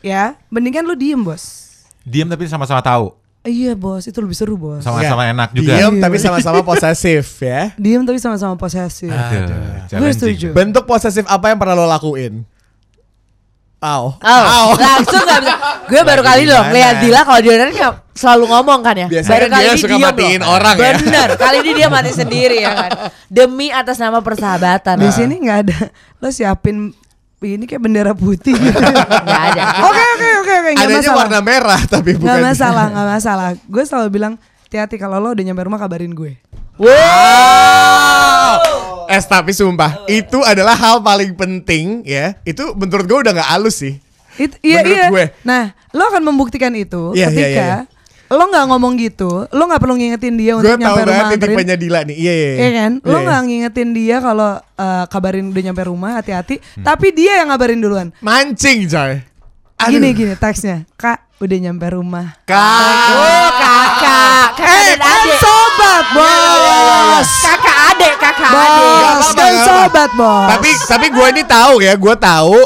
ya 0.00 0.34
mendingan 0.48 0.82
lo 0.82 0.92
diem 0.92 1.18
bos. 1.18 1.66
Diam 2.02 2.26
tapi 2.26 2.44
sama-sama 2.44 2.80
tahu, 2.80 3.14
Iya 3.40 3.72
bos, 3.72 4.04
itu 4.04 4.18
lebih 4.18 4.34
seru 4.34 4.54
bos. 4.54 4.82
sama-sama 4.82 5.22
Nggak. 5.22 5.32
enak 5.32 5.48
juga. 5.52 5.72
Diem 5.72 5.94
tapi 5.98 6.16
sama-sama 6.18 6.60
posesif 6.60 7.24
ya. 7.38 7.70
Diem 7.74 8.02
tapi 8.02 8.18
sama-sama 8.18 8.54
posesif. 8.54 9.08
Aduh, 9.08 9.86
Gue 9.94 10.10
setuju. 10.10 10.50
Bentuk 10.50 10.84
posesif 10.84 11.22
apa 11.24 11.48
yang 11.48 11.56
pernah 11.56 11.74
lo 11.74 11.86
lakuin? 11.86 12.42
Au. 13.78 14.10
Oh, 14.18 14.66
langsung 14.74 15.22
gak 15.22 15.38
bisa. 15.38 15.54
Gue 15.86 16.02
baru 16.02 16.22
kali 16.26 16.50
loh 16.50 16.66
lihat 16.74 16.98
Dila 16.98 17.22
kalau 17.22 17.38
dia 17.38 17.62
nggak 17.62 18.10
selalu 18.10 18.44
ngomong 18.50 18.80
kan 18.82 18.94
ya. 18.98 19.06
Biasanya 19.06 19.30
baru 19.38 19.46
kali 19.46 19.62
dia 19.62 19.70
ini 19.70 19.78
suka 19.78 19.94
diem 19.94 20.02
matiin 20.02 20.40
loh. 20.42 20.50
orang 20.58 20.74
ya. 20.74 20.90
Bener, 20.98 21.28
kali 21.46 21.56
ini 21.62 21.70
dia 21.78 21.86
mati 21.86 22.10
sendiri 22.10 22.56
ya 22.58 22.70
kan. 22.74 22.90
Demi 23.30 23.70
atas 23.70 24.02
nama 24.02 24.18
persahabatan. 24.18 24.98
Di 24.98 25.10
sini 25.14 25.38
nggak 25.38 25.58
ada. 25.62 25.78
Lo 26.18 26.34
siapin 26.34 26.90
ini 27.38 27.70
kayak 27.70 27.82
bendera 27.86 28.12
putih 28.18 28.50
gitu. 28.50 28.82
Nggak 29.26 29.42
ada. 29.54 29.62
Oke 29.86 30.02
oke 30.18 30.28
oke 30.42 30.54
oke 30.58 30.70
Adanya 30.74 30.98
masalah. 30.98 31.18
warna 31.22 31.38
merah 31.38 31.80
tapi 31.86 32.18
bukan. 32.18 32.26
Nggak 32.34 32.42
masalah 32.50 32.84
nggak 32.90 33.08
masalah. 33.14 33.48
Gue 33.70 33.84
selalu 33.86 34.08
bilang 34.10 34.34
hati-hati 34.66 34.98
kalau 34.98 35.22
lo 35.22 35.38
udah 35.38 35.44
nyampe 35.46 35.62
rumah 35.62 35.78
kabarin 35.78 36.18
gue. 36.18 36.34
Wow. 36.82 38.58
Eh 39.08 39.20
tapi 39.20 39.50
sumpah 39.50 40.04
itu 40.06 40.38
adalah 40.42 40.74
hal 40.74 41.00
paling 41.00 41.32
penting 41.32 42.04
ya. 42.04 42.36
Itu 42.42 42.72
menurut 42.72 43.04
gue 43.04 43.18
udah 43.18 43.32
nggak 43.34 43.50
halus 43.50 43.80
sih. 43.80 43.96
It, 44.36 44.54
iya 44.60 44.80
Menurut 44.80 44.94
iya. 44.94 45.06
gue. 45.08 45.24
Nah, 45.42 45.62
lo 45.90 46.06
akan 46.06 46.22
membuktikan 46.22 46.70
itu 46.72 47.10
Iya, 47.10 47.26
iya, 47.26 47.28
ketika 47.28 47.64
iya, 47.64 47.78
lo 48.28 48.44
nggak 48.46 48.64
ngomong 48.68 48.92
gitu, 48.94 49.48
lo 49.48 49.62
nggak 49.64 49.80
perlu 49.80 49.96
ngingetin 49.96 50.36
dia 50.36 50.52
Gue 50.52 50.62
untuk 50.62 50.70
tahu 50.70 50.78
nyampe 50.78 51.00
rumah 51.02 51.16
banget 51.18 51.34
anterin. 51.34 51.56
tipenya 51.56 51.74
Dila 51.74 52.00
nih. 52.04 52.16
Iya 52.16 52.32
iya. 52.34 52.50
Iya 52.54 52.70
kan? 52.76 52.92
Lo 53.00 53.10
Iya, 53.10 53.24
nggak 53.24 53.40
ngingetin 53.42 53.88
dia 53.90 54.16
kalau 54.20 54.50
eh, 54.54 55.04
kabarin 55.08 55.46
udah 55.48 55.62
nyampe 55.64 55.82
rumah 55.82 56.10
hati-hati, 56.14 56.54
Hmm. 56.60 56.84
tapi 56.84 57.06
dia 57.10 57.40
yang 57.40 57.48
ngabarin 57.48 57.80
duluan. 57.80 58.08
Mancing 58.20 58.86
coy. 58.86 59.24
Aduh. 59.78 59.90
Gini 59.90 60.08
gini 60.12 60.34
teksnya, 60.34 60.86
Kak 60.94 61.18
udah 61.38 61.58
nyampe 61.60 61.86
rumah. 61.88 62.34
Kak. 62.44 63.10
Oh 63.10 63.48
kakak, 63.54 64.46
kakak 64.54 64.66
Eh, 64.66 64.94
adik. 65.28 65.40
sobat 65.44 66.06
bos. 66.16 67.28
Kakak 67.44 67.76
adik, 67.92 68.14
kakak 68.16 68.50
adik. 68.50 68.88
Bos, 68.88 69.26
nggak 69.36 69.48
apa-apa. 69.52 69.64
sobat 69.68 70.10
bos. 70.16 70.48
Tapi 70.48 70.70
tapi 70.88 71.06
gue 71.12 71.26
ini 71.36 71.42
tahu 71.44 71.74
ya, 71.84 71.92
gue 71.92 72.14
tahu 72.16 72.58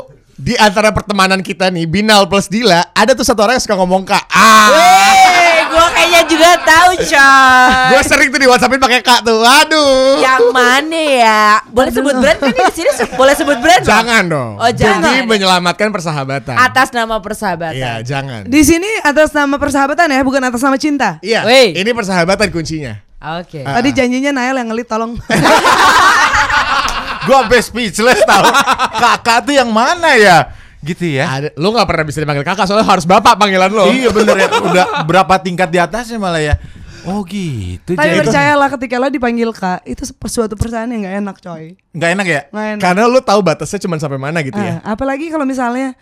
di 0.43 0.55
antara 0.59 0.91
pertemanan 0.91 1.39
kita 1.39 1.71
nih 1.71 1.87
Binal 1.87 2.27
plus 2.27 2.51
Dila 2.51 2.91
ada 2.91 3.15
tuh 3.15 3.23
satu 3.23 3.47
orang 3.47 3.59
yang 3.59 3.65
suka 3.65 3.77
ngomong 3.79 4.03
kak. 4.03 4.25
Ah, 4.31 4.69
gue 5.73 5.87
kayaknya 5.97 6.23
juga 6.29 6.51
tahu 6.61 6.91
coy. 7.01 7.73
gue 7.89 8.01
sering 8.05 8.29
tuh 8.29 8.41
di 8.41 8.49
WhatsAppin 8.49 8.79
pakai 8.79 9.01
kak 9.01 9.21
tuh. 9.25 9.41
Aduh. 9.41 10.21
Yang 10.21 10.43
mana 10.53 11.01
ya? 11.01 11.45
Boleh 11.73 11.91
sebut 11.91 12.15
brand 12.21 12.39
kan 12.39 12.53
di 12.53 12.63
sini 12.77 12.91
se- 12.93 13.09
boleh 13.17 13.33
sebut 13.33 13.57
brand? 13.59 13.83
Jangan 13.83 14.23
dong. 14.29 14.53
Oh, 14.61 14.71
jangan. 14.73 15.25
Demi 15.25 15.25
menyelamatkan 15.27 15.89
persahabatan. 15.89 16.57
Atas 16.61 16.93
nama 16.93 17.17
persahabatan. 17.19 17.81
Iya, 17.81 17.93
jangan. 18.05 18.45
di 18.45 18.61
sini 18.63 18.89
atas 19.01 19.33
nama 19.33 19.57
persahabatan 19.57 20.13
ya, 20.13 20.21
bukan 20.21 20.43
atas 20.45 20.61
nama 20.61 20.77
cinta. 20.77 21.17
Iya, 21.25 21.49
Wey. 21.49 21.73
ini 21.73 21.91
persahabatan 21.97 22.53
kuncinya. 22.53 23.01
Oke. 23.41 23.63
Ah. 23.63 23.79
Tadi 23.79 23.95
janjinya 23.95 24.35
Nael 24.35 24.59
yang 24.59 24.69
ngelit 24.69 24.91
tolong. 24.91 25.15
Gue 27.23 27.37
sampai 27.39 27.63
speechless 27.63 28.19
tau 28.27 28.43
Kakak 29.03 29.47
tuh 29.47 29.55
yang 29.55 29.71
mana 29.71 30.19
ya 30.19 30.51
Gitu 30.83 31.05
ya 31.09 31.27
Ada, 31.31 31.49
lu 31.55 31.71
nggak 31.71 31.87
pernah 31.87 32.05
bisa 32.05 32.19
dipanggil 32.19 32.43
kakak 32.43 32.67
soalnya 32.67 32.83
harus 32.85 33.07
bapak 33.07 33.35
panggilan 33.35 33.71
lo. 33.71 33.87
Iya 33.87 34.11
bener 34.11 34.35
ya 34.37 34.49
Udah 34.67 34.85
berapa 35.03 35.35
tingkat 35.39 35.69
di 35.69 35.79
atasnya 35.79 36.19
malah 36.19 36.43
ya 36.43 36.55
Oh 37.03 37.23
gitu 37.23 37.95
Tapi 37.95 38.03
jadi. 38.09 38.19
percayalah 38.21 38.69
ketika 38.71 38.95
lo 38.95 39.07
dipanggil 39.07 39.51
kak, 39.51 39.83
itu 39.83 40.03
suatu 40.23 40.55
perasaan 40.55 40.87
yang 40.89 41.03
nggak 41.03 41.17
enak 41.19 41.37
coy. 41.39 41.75
Nggak 41.91 42.11
enak 42.15 42.27
ya 42.29 42.41
Nggak 42.49 42.67
enak. 42.69 42.81
Karena 42.81 43.03
lu 43.07 43.19
tahu 43.19 43.41
batasnya 43.41 43.79
cuma 43.81 43.99
sampai 43.99 44.19
mana 44.19 44.39
gitu 44.41 44.55
ya. 44.55 44.79
Ah, 44.81 44.95
apalagi 44.95 45.27
kalau 45.27 45.43
misalnya 45.43 45.95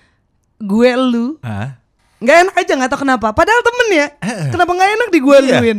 gue 0.57 0.91
lu 0.95 1.41
Hah? 1.41 1.77
nggak 2.17 2.37
enak 2.39 2.55
aja 2.55 2.73
nggak 2.77 2.91
tahu 2.91 3.01
kenapa. 3.01 3.33
Padahal 3.33 3.61
temen 3.61 3.89
ya, 3.91 4.07
kenapa 4.49 4.71
nggak 4.71 4.91
enak 4.95 5.09
di 5.09 5.19
gue 5.19 5.37
Iya. 5.41 5.59
luin? 5.59 5.79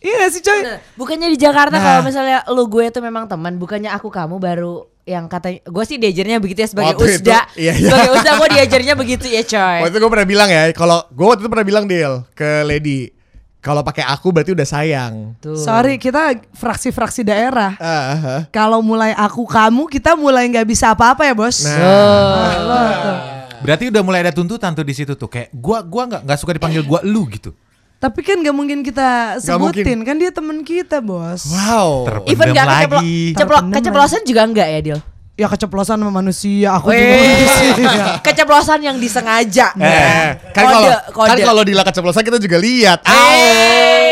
Iya 0.00 0.14
gak 0.18 0.32
sih 0.32 0.42
coy? 0.42 0.60
Bukannya 0.96 1.28
di 1.28 1.38
Jakarta 1.38 1.76
Nah. 1.76 1.84
kalau 1.84 2.02
misalnya 2.02 2.38
lu 2.48 2.64
gue 2.66 2.84
itu 2.84 2.98
memang 2.98 3.28
teman, 3.28 3.54
bukannya 3.54 3.86
aku 3.88 4.08
kamu 4.08 4.36
baru 4.36 4.88
yang 5.02 5.26
katanya 5.26 5.66
gue 5.66 5.84
sih 5.84 5.98
diajarnya 5.98 6.38
begitu 6.38 6.62
ya 6.62 6.68
sebagai 6.70 6.94
Waktu 6.94 7.04
itu, 7.10 7.26
usda. 7.26 7.40
iya, 7.58 7.74
iya. 7.74 7.90
Sebagai 7.90 8.10
usda 8.14 8.30
gue 8.38 8.48
diajarnya 8.54 8.94
begitu 8.94 9.26
ya 9.26 9.42
coy. 9.42 9.78
Waktu 9.82 9.90
itu 9.90 9.98
gue 9.98 10.10
pernah 10.14 10.28
bilang 10.28 10.48
ya, 10.48 10.62
kalau 10.70 10.98
gue 11.10 11.26
waktu 11.26 11.42
itu 11.42 11.50
pernah 11.50 11.66
bilang 11.66 11.84
deal 11.90 12.22
ke 12.38 12.62
Lady, 12.62 13.10
kalau 13.58 13.82
pakai 13.82 14.06
aku 14.06 14.30
berarti 14.30 14.54
udah 14.54 14.66
sayang. 14.66 15.34
Tuh. 15.42 15.58
Sorry 15.58 15.98
kita 15.98 16.38
fraksi-fraksi 16.54 17.26
daerah. 17.26 17.74
Ah, 17.82 17.86
ah, 17.86 18.18
ah. 18.22 18.40
Kalau 18.54 18.78
mulai 18.78 19.10
aku 19.14 19.42
kamu 19.42 19.90
kita 19.90 20.14
mulai 20.14 20.46
nggak 20.46 20.70
bisa 20.70 20.94
apa-apa 20.94 21.26
ya 21.26 21.34
bos. 21.34 21.66
Nah. 21.66 21.78
Oh. 21.82 23.14
Berarti 23.62 23.94
udah 23.94 24.02
mulai 24.02 24.26
ada 24.26 24.34
tuntutan 24.34 24.74
tuh 24.74 24.82
di 24.82 24.90
situ 24.90 25.14
tuh 25.14 25.30
Kayak 25.30 25.54
gua 25.54 25.86
gua 25.86 26.10
nggak 26.10 26.22
nggak 26.26 26.38
suka 26.42 26.58
dipanggil 26.58 26.82
gua 26.82 26.98
lu 27.06 27.30
gitu 27.30 27.54
Tapi 28.02 28.18
kan 28.26 28.42
nggak 28.42 28.50
mungkin 28.50 28.82
kita 28.82 29.38
sebutin 29.38 30.02
kan 30.02 30.18
dia 30.18 30.34
temen 30.34 30.66
kita 30.66 30.98
bos. 30.98 31.46
Wow. 31.54 32.10
Terpendam 32.10 32.34
Even 32.34 32.48
gak 32.50 32.66
keceplo 32.66 32.98
lagi 32.98 33.14
ceplo 33.38 33.58
Terpendam 33.62 33.76
keceplosan 33.78 34.20
juga 34.26 34.42
enggak 34.42 34.68
ya 34.74 34.80
Dil? 34.82 34.98
Ya 35.32 35.46
keceplosan 35.48 35.96
sama 36.02 36.12
manusia, 36.12 36.76
aku 36.76 36.92
juga 36.92 36.98
Weh. 36.98 37.24
manusia. 37.24 38.04
keceplosan 38.26 38.78
yang 38.84 38.98
disengaja. 38.98 39.72
Eh, 39.78 40.28
kan 40.50 40.62
Kode, 40.66 40.90
kalau 41.14 41.28
kan 41.30 41.38
kalau 41.40 41.62
Dila 41.62 41.82
keceplosan 41.86 42.26
kita 42.26 42.42
juga 42.42 42.58
lihat. 42.58 43.06
Eh. 43.06 44.11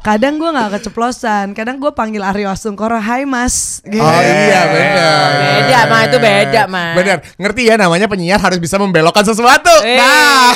Kadang 0.00 0.40
gue 0.40 0.50
nggak 0.50 0.70
keceplosan, 0.80 1.52
kadang 1.52 1.76
gue 1.78 1.92
panggil 1.92 2.24
Aryo 2.24 2.48
Asungkoro, 2.48 2.96
Hai 2.96 3.28
Mas. 3.28 3.84
Gitu. 3.84 4.00
Oh 4.00 4.20
iya 4.22 4.60
benar. 4.68 5.28
Beda 5.36 5.80
mah 5.86 6.00
itu 6.06 6.18
beda 6.18 6.62
mah. 6.66 6.92
Benar. 6.96 7.16
Ngerti 7.36 7.62
ya 7.68 7.74
namanya 7.76 8.06
penyiar 8.08 8.40
harus 8.40 8.58
bisa 8.58 8.76
membelokkan 8.76 9.22
sesuatu. 9.22 9.72
Eh. 9.84 9.98
Nah. 9.98 10.50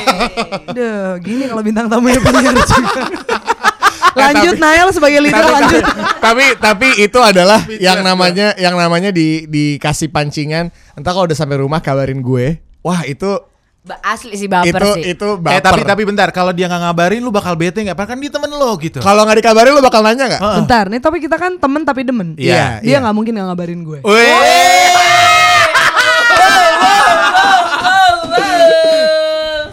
Duh, 0.72 1.20
gini 1.20 1.48
kalau 1.48 1.62
bintang 1.62 1.86
tamunya 1.86 2.20
penyiar 2.20 2.54
juga. 2.56 3.02
lanjut 4.14 4.54
tapi- 4.54 4.62
Nael 4.62 4.88
sebagai 4.94 5.18
leader 5.26 5.42
tapi, 5.42 5.54
lanjut. 5.58 5.82
tapi 6.22 6.44
tapi 6.62 6.88
itu 7.02 7.18
adalah 7.18 7.58
yang 7.82 7.98
namanya 8.06 8.54
yang 8.54 8.78
namanya 8.78 9.10
di 9.10 9.44
dikasih 9.50 10.14
pancingan. 10.14 10.70
Entah 10.94 11.10
kalau 11.10 11.26
udah 11.26 11.34
sampai 11.34 11.58
rumah 11.58 11.82
kabarin 11.82 12.22
gue. 12.22 12.62
Wah 12.86 13.02
itu 13.08 13.42
Asli 14.00 14.32
sih 14.34 14.48
baper 14.48 14.80
itu 14.80 14.90
sih. 14.96 15.02
itu 15.12 15.28
Eh 15.28 15.38
baper. 15.38 15.60
tapi 15.60 15.80
tapi 15.84 16.02
bentar 16.02 16.28
Kalau 16.30 16.50
dia 16.50 16.64
nggak 16.64 16.82
ngabarin 16.82 17.20
lu 17.20 17.28
bakal 17.28 17.52
bete 17.52 17.78
nggak 17.78 17.92
Padahal 17.92 18.10
kan 18.10 18.18
dia 18.18 18.32
temen 18.32 18.48
lo 18.48 18.72
gitu 18.80 18.96
kalau 18.98 19.28
nggak 19.28 19.44
dikabarin 19.44 19.72
lo 19.72 19.84
bakal 19.84 20.00
nanya 20.00 20.24
nggak? 20.26 20.40
Heeh. 20.40 20.56
Bentar, 20.58 20.84
nih 20.88 21.00
tapi 21.00 21.20
kita 21.20 21.36
kan 21.36 21.60
temen 21.60 21.84
tapi 21.84 22.00
demen. 22.00 22.32
Iya, 22.34 22.80
Dia 22.80 22.96
nggak 22.98 23.12
mungkin 23.12 23.36
nggak 23.36 23.46
ngabarin 23.46 23.80
gue. 23.82 23.98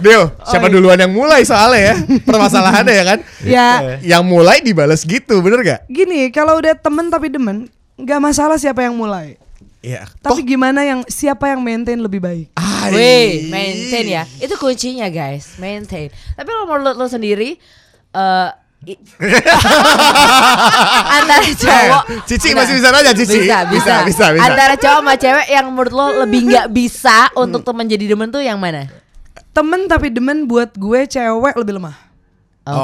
Dio, 0.02 0.34
siapa 0.42 0.66
duluan 0.66 0.98
yang 0.98 1.14
mulai 1.14 1.46
soalnya 1.46 1.94
ya? 1.94 1.96
Permasalahannya 2.26 2.94
ya 2.94 3.06
kan? 3.06 3.20
Ya, 3.42 3.68
Yang 4.02 4.24
mulai 4.24 4.58
dibales 4.60 5.02
gitu, 5.02 5.42
bener 5.42 5.62
gak? 5.62 5.80
gini 5.88 6.30
kalau 6.30 6.58
udah 6.58 6.74
temen 6.74 7.10
tapi 7.10 7.30
demen, 7.30 7.70
nggak 7.96 8.20
masalah 8.20 8.58
siapa 8.58 8.82
yang 8.82 8.98
mulai. 8.98 9.38
Iya. 9.82 10.06
Tapi 10.16 10.42
gimana 10.44 10.82
yang 10.82 11.00
siapa 11.06 11.48
yang 11.48 11.60
maintain 11.60 11.98
lebih 11.98 12.18
baik? 12.18 12.48
Ai. 12.54 12.90
Wih, 12.92 13.30
maintain 13.48 14.06
ya. 14.06 14.24
Itu 14.38 14.54
kuncinya 14.56 15.08
guys, 15.08 15.56
maintain. 15.58 16.10
Tapi 16.32 16.48
lo 16.48 16.66
menurut 16.66 16.94
lo 16.94 17.06
sendiri 17.06 17.56
eh 18.12 18.50
i- 18.84 19.00
antara 21.12 21.44
cowok 21.46 22.04
Eh, 22.08 22.20
Cici 22.26 22.48
Bentar. 22.48 22.58
masih 22.62 22.74
bisa 22.76 22.88
nanya, 22.90 23.12
Cici. 23.12 23.38
bisa, 23.40 23.58
bisa, 23.66 23.68
Bisa, 23.68 23.94
bisa, 24.04 24.26
bisa. 24.32 24.44
Antara 24.44 24.74
cowok 24.76 25.00
sama 25.00 25.14
cewek 25.16 25.46
yang 25.50 25.66
menurut 25.68 25.92
lo 25.92 26.06
lebih 26.22 26.40
nggak 26.46 26.68
bisa 26.76 27.30
untuk 27.34 27.62
teman 27.62 27.86
jadi 27.86 28.04
demen 28.08 28.28
tuh 28.30 28.40
yang 28.40 28.58
mana? 28.58 28.88
Temen 29.52 29.86
tapi 29.86 30.08
demen 30.08 30.46
buat 30.46 30.72
gue 30.72 31.00
cewek 31.06 31.54
lebih 31.56 31.74
lemah. 31.78 31.96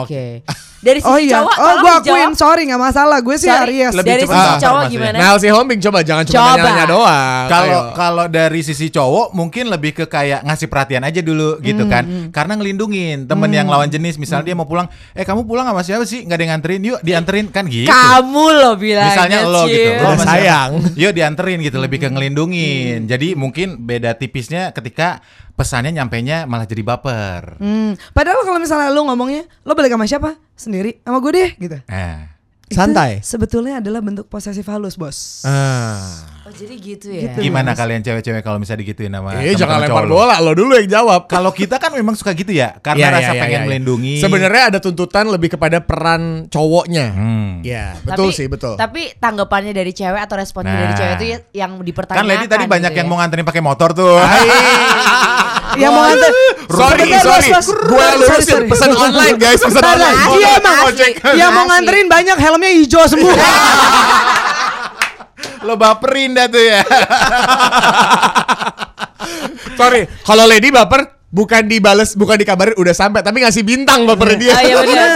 Oke. 0.02 0.42
Dari 0.78 1.02
sisi 1.02 1.10
Oh 1.10 1.18
iya, 1.18 1.42
cowok 1.42 1.56
oh 1.58 1.74
gue 1.82 1.92
akuin, 2.06 2.32
sorry 2.38 2.62
nggak 2.70 2.82
masalah. 2.82 3.18
Gue 3.26 3.36
sih 3.42 3.50
Sorry, 3.50 3.82
Aries. 3.82 3.98
Lebih 3.98 4.12
Dari 4.14 4.24
cepet 4.24 4.38
sisi 4.38 4.54
cowok 4.62 4.84
gimana? 4.94 5.18
Nah, 5.18 5.34
si 5.42 5.48
Hombing 5.50 5.80
coba 5.82 6.00
jangan 6.06 6.24
cuma 6.30 6.38
Coba. 6.38 6.50
nanya-nanya 6.54 6.86
doang. 6.86 7.46
Kalau 7.50 7.82
kalau 7.98 8.26
dari 8.30 8.62
sisi 8.62 8.88
cowok 8.94 9.34
mungkin 9.34 9.74
lebih 9.74 9.92
ke 9.98 10.06
kayak 10.06 10.46
ngasih 10.46 10.68
perhatian 10.70 11.02
aja 11.02 11.22
dulu 11.26 11.58
gitu 11.66 11.84
kan. 11.90 12.30
Karena 12.30 12.54
ngelindungin 12.62 13.26
temen 13.26 13.50
yang 13.50 13.66
lawan 13.66 13.90
jenis 13.90 14.22
misalnya 14.22 14.54
dia 14.54 14.56
mau 14.56 14.70
pulang, 14.70 14.86
"Eh, 15.18 15.26
kamu 15.26 15.50
pulang 15.50 15.66
sama 15.66 15.82
siapa 15.82 16.06
sih? 16.06 16.22
Nggak 16.30 16.38
ada 16.38 16.44
yang 16.46 16.52
nganterin, 16.58 16.82
yuk 16.86 17.00
dianterin." 17.02 17.46
Kan 17.50 17.66
gitu. 17.66 17.90
Kamu 17.90 18.46
lo 18.54 18.72
bilangnya 18.78 19.10
Misalnya 19.18 19.40
lo 19.50 19.62
gitu, 19.66 19.90
lo 19.98 20.12
sayang. 20.22 20.72
Yuk 20.94 21.12
dianterin 21.18 21.58
gitu, 21.66 21.78
lebih 21.82 21.98
ke 22.06 22.08
ngelindungin. 22.14 23.10
Jadi 23.10 23.34
mungkin 23.34 23.82
beda 23.82 24.14
tipisnya 24.14 24.70
ketika 24.78 25.26
pesannya 25.58 25.90
nyampainya 25.90 26.46
malah 26.46 26.70
jadi 26.70 26.86
baper. 26.86 27.58
Hmm, 27.58 27.98
padahal 28.14 28.46
kalau 28.46 28.62
misalnya 28.62 28.94
lu 28.94 29.10
ngomongnya, 29.10 29.50
lo 29.66 29.74
balik 29.74 29.98
sama 29.98 30.06
siapa? 30.06 30.38
Sendiri, 30.58 31.00
sama 31.06 31.22
gue 31.22 31.32
deh 31.38 31.50
gitu. 31.62 31.78
Eh. 31.86 32.37
Itu 32.68 32.76
Santai. 32.76 33.24
sebetulnya 33.24 33.80
adalah 33.80 34.04
bentuk 34.04 34.28
posesif 34.28 34.68
halus, 34.68 35.00
bos. 35.00 35.40
Ah. 35.42 36.36
Oh 36.44 36.52
jadi 36.52 36.76
gitu 36.76 37.08
ya. 37.08 37.32
Gitu. 37.32 37.48
Gimana 37.48 37.72
kalian 37.72 38.04
cewek-cewek 38.04 38.40
kalau 38.40 38.56
misalnya 38.56 38.84
digituin 38.84 39.08
sama 39.10 39.40
Eh, 39.40 39.52
jangan 39.52 39.80
lempar 39.80 40.04
bola, 40.04 40.36
lo 40.38 40.52
dulu 40.52 40.76
yang 40.76 40.88
jawab. 40.90 41.28
Kalau 41.28 41.52
kita 41.52 41.76
kan 41.76 41.92
memang 41.92 42.12
suka 42.14 42.32
gitu 42.32 42.52
ya, 42.52 42.76
karena 42.78 43.08
Iya, 43.08 43.16
rasa 43.16 43.32
iya, 43.32 43.40
pengen 43.40 43.48
iya, 43.48 43.56
iya. 43.58 43.66
melindungi. 43.66 44.16
Sebenarnya 44.20 44.64
ada 44.68 44.80
tuntutan 44.80 45.28
lebih 45.28 45.50
kepada 45.50 45.80
peran 45.80 46.48
cowoknya. 46.48 47.08
Hmm. 47.10 47.52
Ya, 47.64 47.96
betul 48.02 48.32
Tapi- 48.32 48.36
sih, 48.36 48.48
betul. 48.48 48.76
Tapi 48.76 49.16
tanggapannya 49.16 49.72
dari 49.72 49.92
cewek 49.92 50.22
atau 50.22 50.36
responnya 50.36 50.72
dari 50.74 50.92
Nah. 50.92 50.98
cewek 50.98 51.14
itu 51.16 51.26
ya- 51.26 51.44
yang 51.58 51.72
dipertanyakan. 51.80 52.20
Kan 52.20 52.28
Lady 52.30 52.48
tadi 52.48 52.66
banyak 52.66 52.92
gitu 52.92 53.00
yang 53.00 53.08
ya. 53.08 53.12
mau 53.12 53.18
nganterin 53.18 53.46
pakai 53.46 53.64
motor 53.64 53.90
tuh. 53.92 54.20
Yang 55.78 55.92
mau 55.94 56.04
nganter 56.04 56.32
Sorry, 56.68 57.06
sorry. 57.16 57.48
Bos, 57.48 57.68
bos. 57.68 57.68
Gue 57.86 58.06
lurusin 58.20 58.62
pesan 58.68 58.92
online, 58.92 59.38
guys. 59.38 59.62
Pesan 59.62 59.84
online. 59.84 60.18
Iya. 60.34 60.52
Yang 61.38 61.50
mau 61.54 61.66
nganterin 61.66 62.08
banyak 62.08 62.38
helmnya 62.58 62.74
hijau 62.82 63.06
semua 63.06 63.38
Lo 65.68 65.78
baperin 65.78 66.34
dah 66.34 66.48
tuh 66.50 66.64
ya. 66.64 66.82
Sorry, 69.74 70.06
kalau 70.26 70.48
Lady 70.48 70.70
baper 70.74 71.18
bukan 71.28 71.66
dibales, 71.66 72.16
bukan 72.16 72.40
dikabarin 72.40 72.78
udah 72.78 72.96
sampai, 72.96 73.20
tapi 73.22 73.44
ngasih 73.44 73.62
bintang 73.68 74.06
bapernya 74.08 74.38
dia. 74.38 74.54
Oh 74.54 74.62
iya 74.64 74.76
benar. 74.80 75.10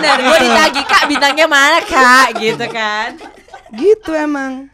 Benar. 0.00 0.16
Gue 0.26 0.38
ditagih 0.48 0.84
kak 0.88 1.04
bintangnya 1.06 1.46
mana 1.46 1.78
kak 1.84 2.34
gitu 2.40 2.66
kan. 2.72 3.14
Gitu 3.72 4.10
emang. 4.16 4.68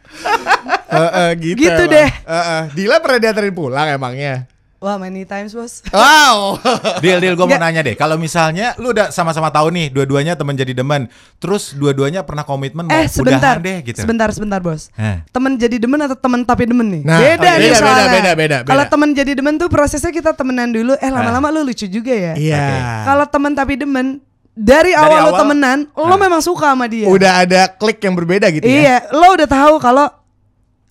Heeh, 0.87 1.29
gitu. 1.37 1.67
Gitu 1.67 1.83
emang. 1.83 1.93
deh. 1.93 2.09
Heeh. 2.09 2.61
Dila 2.73 2.97
pernah 3.03 3.19
diantarin 3.21 3.53
pulang 3.53 3.87
emangnya. 3.91 4.49
Wah 4.79 4.95
many 4.95 5.27
times 5.27 5.51
bos. 5.51 5.83
Wow. 5.91 6.55
Deal, 7.03 7.19
deal, 7.19 7.35
gue 7.35 7.43
mau 7.43 7.59
nanya 7.59 7.83
deh. 7.83 7.99
Kalau 7.99 8.15
misalnya 8.15 8.71
lu 8.79 8.95
udah 8.95 9.11
sama-sama 9.11 9.51
tahu 9.51 9.67
nih, 9.69 9.91
dua-duanya 9.91 10.39
temen 10.39 10.55
jadi 10.55 10.71
demen, 10.71 11.11
terus 11.35 11.75
dua-duanya 11.75 12.23
pernah 12.23 12.47
komitmen 12.47 12.87
mau 12.87 12.95
Eh 12.95 13.11
sebentar, 13.11 13.59
udahan 13.59 13.59
deh 13.59 13.77
gitu. 13.83 13.99
sebentar, 13.99 14.31
sebentar 14.31 14.63
bos. 14.63 14.87
Eh. 14.95 15.19
Temen 15.29 15.59
jadi 15.59 15.75
demen 15.75 15.99
atau 15.99 16.15
temen 16.15 16.47
tapi 16.47 16.63
demen 16.63 16.87
nih? 16.87 17.03
Nah, 17.03 17.19
beda 17.19 17.43
oh, 17.43 17.55
nih 17.59 17.69
beda, 17.69 17.75
soalnya. 17.75 17.99
beda, 17.99 18.09
beda, 18.09 18.31
beda, 18.35 18.57
Kalau 18.71 18.83
temen 18.87 19.09
jadi 19.11 19.31
demen 19.35 19.53
tuh 19.59 19.67
prosesnya 19.67 20.11
kita 20.15 20.31
temenan 20.31 20.71
dulu. 20.71 20.95
Eh 20.95 21.11
lama-lama 21.11 21.51
lu 21.51 21.67
lucu 21.67 21.83
juga 21.85 22.15
ya. 22.15 22.33
Iya. 22.39 22.63
Kalau 23.03 23.25
temen 23.27 23.51
tapi 23.51 23.75
demen 23.75 24.23
dari 24.55 24.91
awal, 24.91 25.27
lo 25.27 25.31
awal- 25.31 25.39
temenan, 25.43 25.77
lo 25.91 26.15
Ah. 26.15 26.19
memang 26.19 26.39
suka 26.39 26.71
sama 26.71 26.87
dia. 26.87 27.07
Udah 27.07 27.43
ada 27.43 27.67
klik 27.67 27.99
yang 27.99 28.15
berbeda 28.15 28.47
gitu 28.47 28.63
ya. 28.63 28.75
Iya, 28.79 28.95
lo 29.11 29.35
udah 29.35 29.47
tahu 29.47 29.73
kalau 29.79 30.07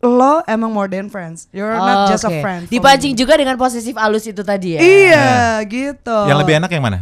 lo 0.01 0.41
emang 0.45 0.71
more 0.71 0.87
than 0.87 1.07
friends. 1.07 1.51
You're 1.51 1.73
not 1.73 2.07
just 2.07 2.23
a 2.23 2.29
Oh, 2.29 2.31
Oke. 2.31 2.39
friend. 2.39 2.63
Dipancing 2.67 3.13
juga 3.13 3.35
dengan 3.35 3.55
posesif 3.55 3.95
alus 3.95 4.25
itu 4.25 4.41
tadi 4.41 4.75
ya. 4.75 4.81
Iya, 4.81 5.29
gitu. 5.65 6.19
Yang 6.25 6.39
lebih 6.39 6.55
enak 6.57 6.71
yang 6.71 6.85
mana? 6.85 7.01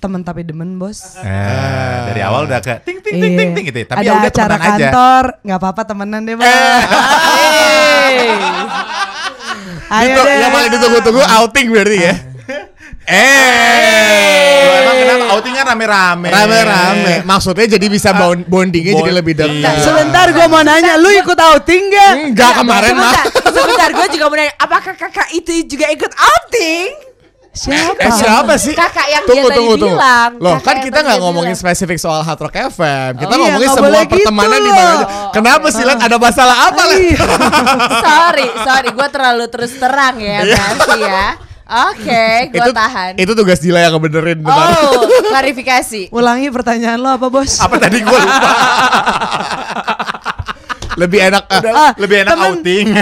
temen 0.00 0.20
tapi 0.20 0.44
demen 0.44 0.76
bos. 0.76 1.16
Eh, 1.16 1.98
dari 2.06 2.20
awal 2.20 2.44
udah 2.44 2.60
ke 2.60 2.76
ting 2.82 3.00
ting 3.00 3.16
ting 3.16 3.24
Iya. 3.26 3.40
ting 3.40 3.50
ting 3.52 3.64
gitu. 3.64 3.78
ya. 3.78 3.86
Tapi 3.86 3.98
Ada 3.98 4.04
ya 4.04 4.12
udah 4.14 4.28
acara 4.28 4.44
temenan 4.50 4.60
aja. 4.60 4.68
kantor, 4.84 5.24
nggak 5.40 5.58
apa-apa 5.58 5.82
temenan 5.82 6.20
deh 6.22 6.34
bos. 6.34 6.44
Hey. 6.44 8.16
Ayo 9.94 10.08
Itu 10.10 10.20
deh. 10.22 10.36
yang 10.40 10.50
paling 10.50 10.70
ditunggu-tunggu 10.72 11.22
outing 11.22 11.66
berarti 11.70 11.96
ya. 11.98 12.14
Eh. 13.04 14.64
Loh, 14.64 14.74
emang 14.74 14.96
kenapa 14.96 15.24
outing 15.34 15.54
kan 15.54 15.64
rame-rame? 15.66 16.28
Rame-rame. 16.28 17.14
Maksudnya 17.22 17.66
jadi 17.76 17.86
bisa 17.86 18.10
bond- 18.12 18.46
bondingnya 18.46 18.96
jadi 18.96 19.12
lebih 19.12 19.34
iya. 19.34 19.44
dekat. 19.44 19.74
Sebentar 19.82 20.26
gue 20.28 20.46
mau 20.46 20.62
nanya, 20.62 20.96
lu 20.96 21.12
ikut 21.12 21.36
outing 21.36 21.82
gak? 21.90 22.12
Enggak 22.24 22.52
kemarin 22.56 22.92
mah. 22.96 23.12
Sebentar, 23.12 23.52
sebentar 23.52 23.88
gue 23.92 24.06
juga 24.12 24.24
mau 24.26 24.36
nanya, 24.36 24.54
apakah 24.56 24.92
kakak 24.94 25.28
itu 25.32 25.52
juga 25.66 25.86
ikut 25.90 26.12
outing? 26.12 26.88
Siapa? 27.54 28.02
Eh 28.02 28.10
siapa 28.10 28.54
sih? 28.58 28.74
Kakak 28.74 29.06
yang 29.06 29.22
dia 29.22 29.46
tadi 29.46 29.62
bilang. 29.78 30.30
Loh 30.42 30.58
kan 30.58 30.82
kita 30.82 31.06
nggak 31.06 31.22
ngomongin 31.22 31.54
bilang. 31.54 31.62
spesifik 31.62 32.02
soal 32.02 32.26
Hard 32.26 32.42
Rock 32.42 32.56
FM. 32.74 33.14
Kita 33.14 33.30
Oh, 33.30 33.38
iya, 33.38 33.42
ngomongin 33.46 33.68
semua 33.70 34.00
gitu 34.02 34.10
pertemanan 34.10 34.58
di 34.58 34.66
loh. 34.66 34.74
mana 34.74 34.90
aja. 34.90 35.06
Kenapa 35.30 35.66
sih 35.70 35.84
Lat? 35.86 35.98
ada 36.02 36.16
masalah 36.18 36.56
apa? 36.66 36.82
Iya. 36.90 37.18
sorry, 38.02 38.46
sorry, 38.58 38.88
gue 38.90 39.06
terlalu 39.06 39.44
terus 39.46 39.70
terang 39.78 40.18
ya, 40.18 40.42
Nancy 40.42 40.98
ya. 40.98 41.28
Oke, 41.64 42.24
gue 42.48 42.60
itu 42.60 42.70
tahan. 42.70 43.12
itu 43.16 43.32
tugas 43.32 43.56
Dila 43.56 43.80
yang 43.80 43.92
ngebenerin 43.92 44.38
bentar. 44.38 44.68
Oh, 44.84 45.04
klarifikasi. 45.26 46.08
Ulangi 46.12 46.48
pertanyaan 46.48 46.96
lo 46.96 47.10
apa 47.10 47.26
bos? 47.26 47.56
Apa 47.56 47.74
tadi 47.78 47.98
gue 47.98 48.14
lupa? 48.14 48.50
Lebih 51.00 51.18
enak 51.24 51.42
ah, 51.44 51.60
Ah, 51.66 51.90
Lebih 51.96 52.16
enak 52.22 52.30
temen- 52.30 52.46
outing. 52.54 52.86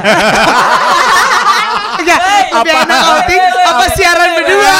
Enggak, 1.93 2.19
lebih 2.53 2.73
enak 2.75 3.01
outing 3.05 3.43
apa 3.63 3.85
siaran 3.93 4.29
berdua? 4.35 4.75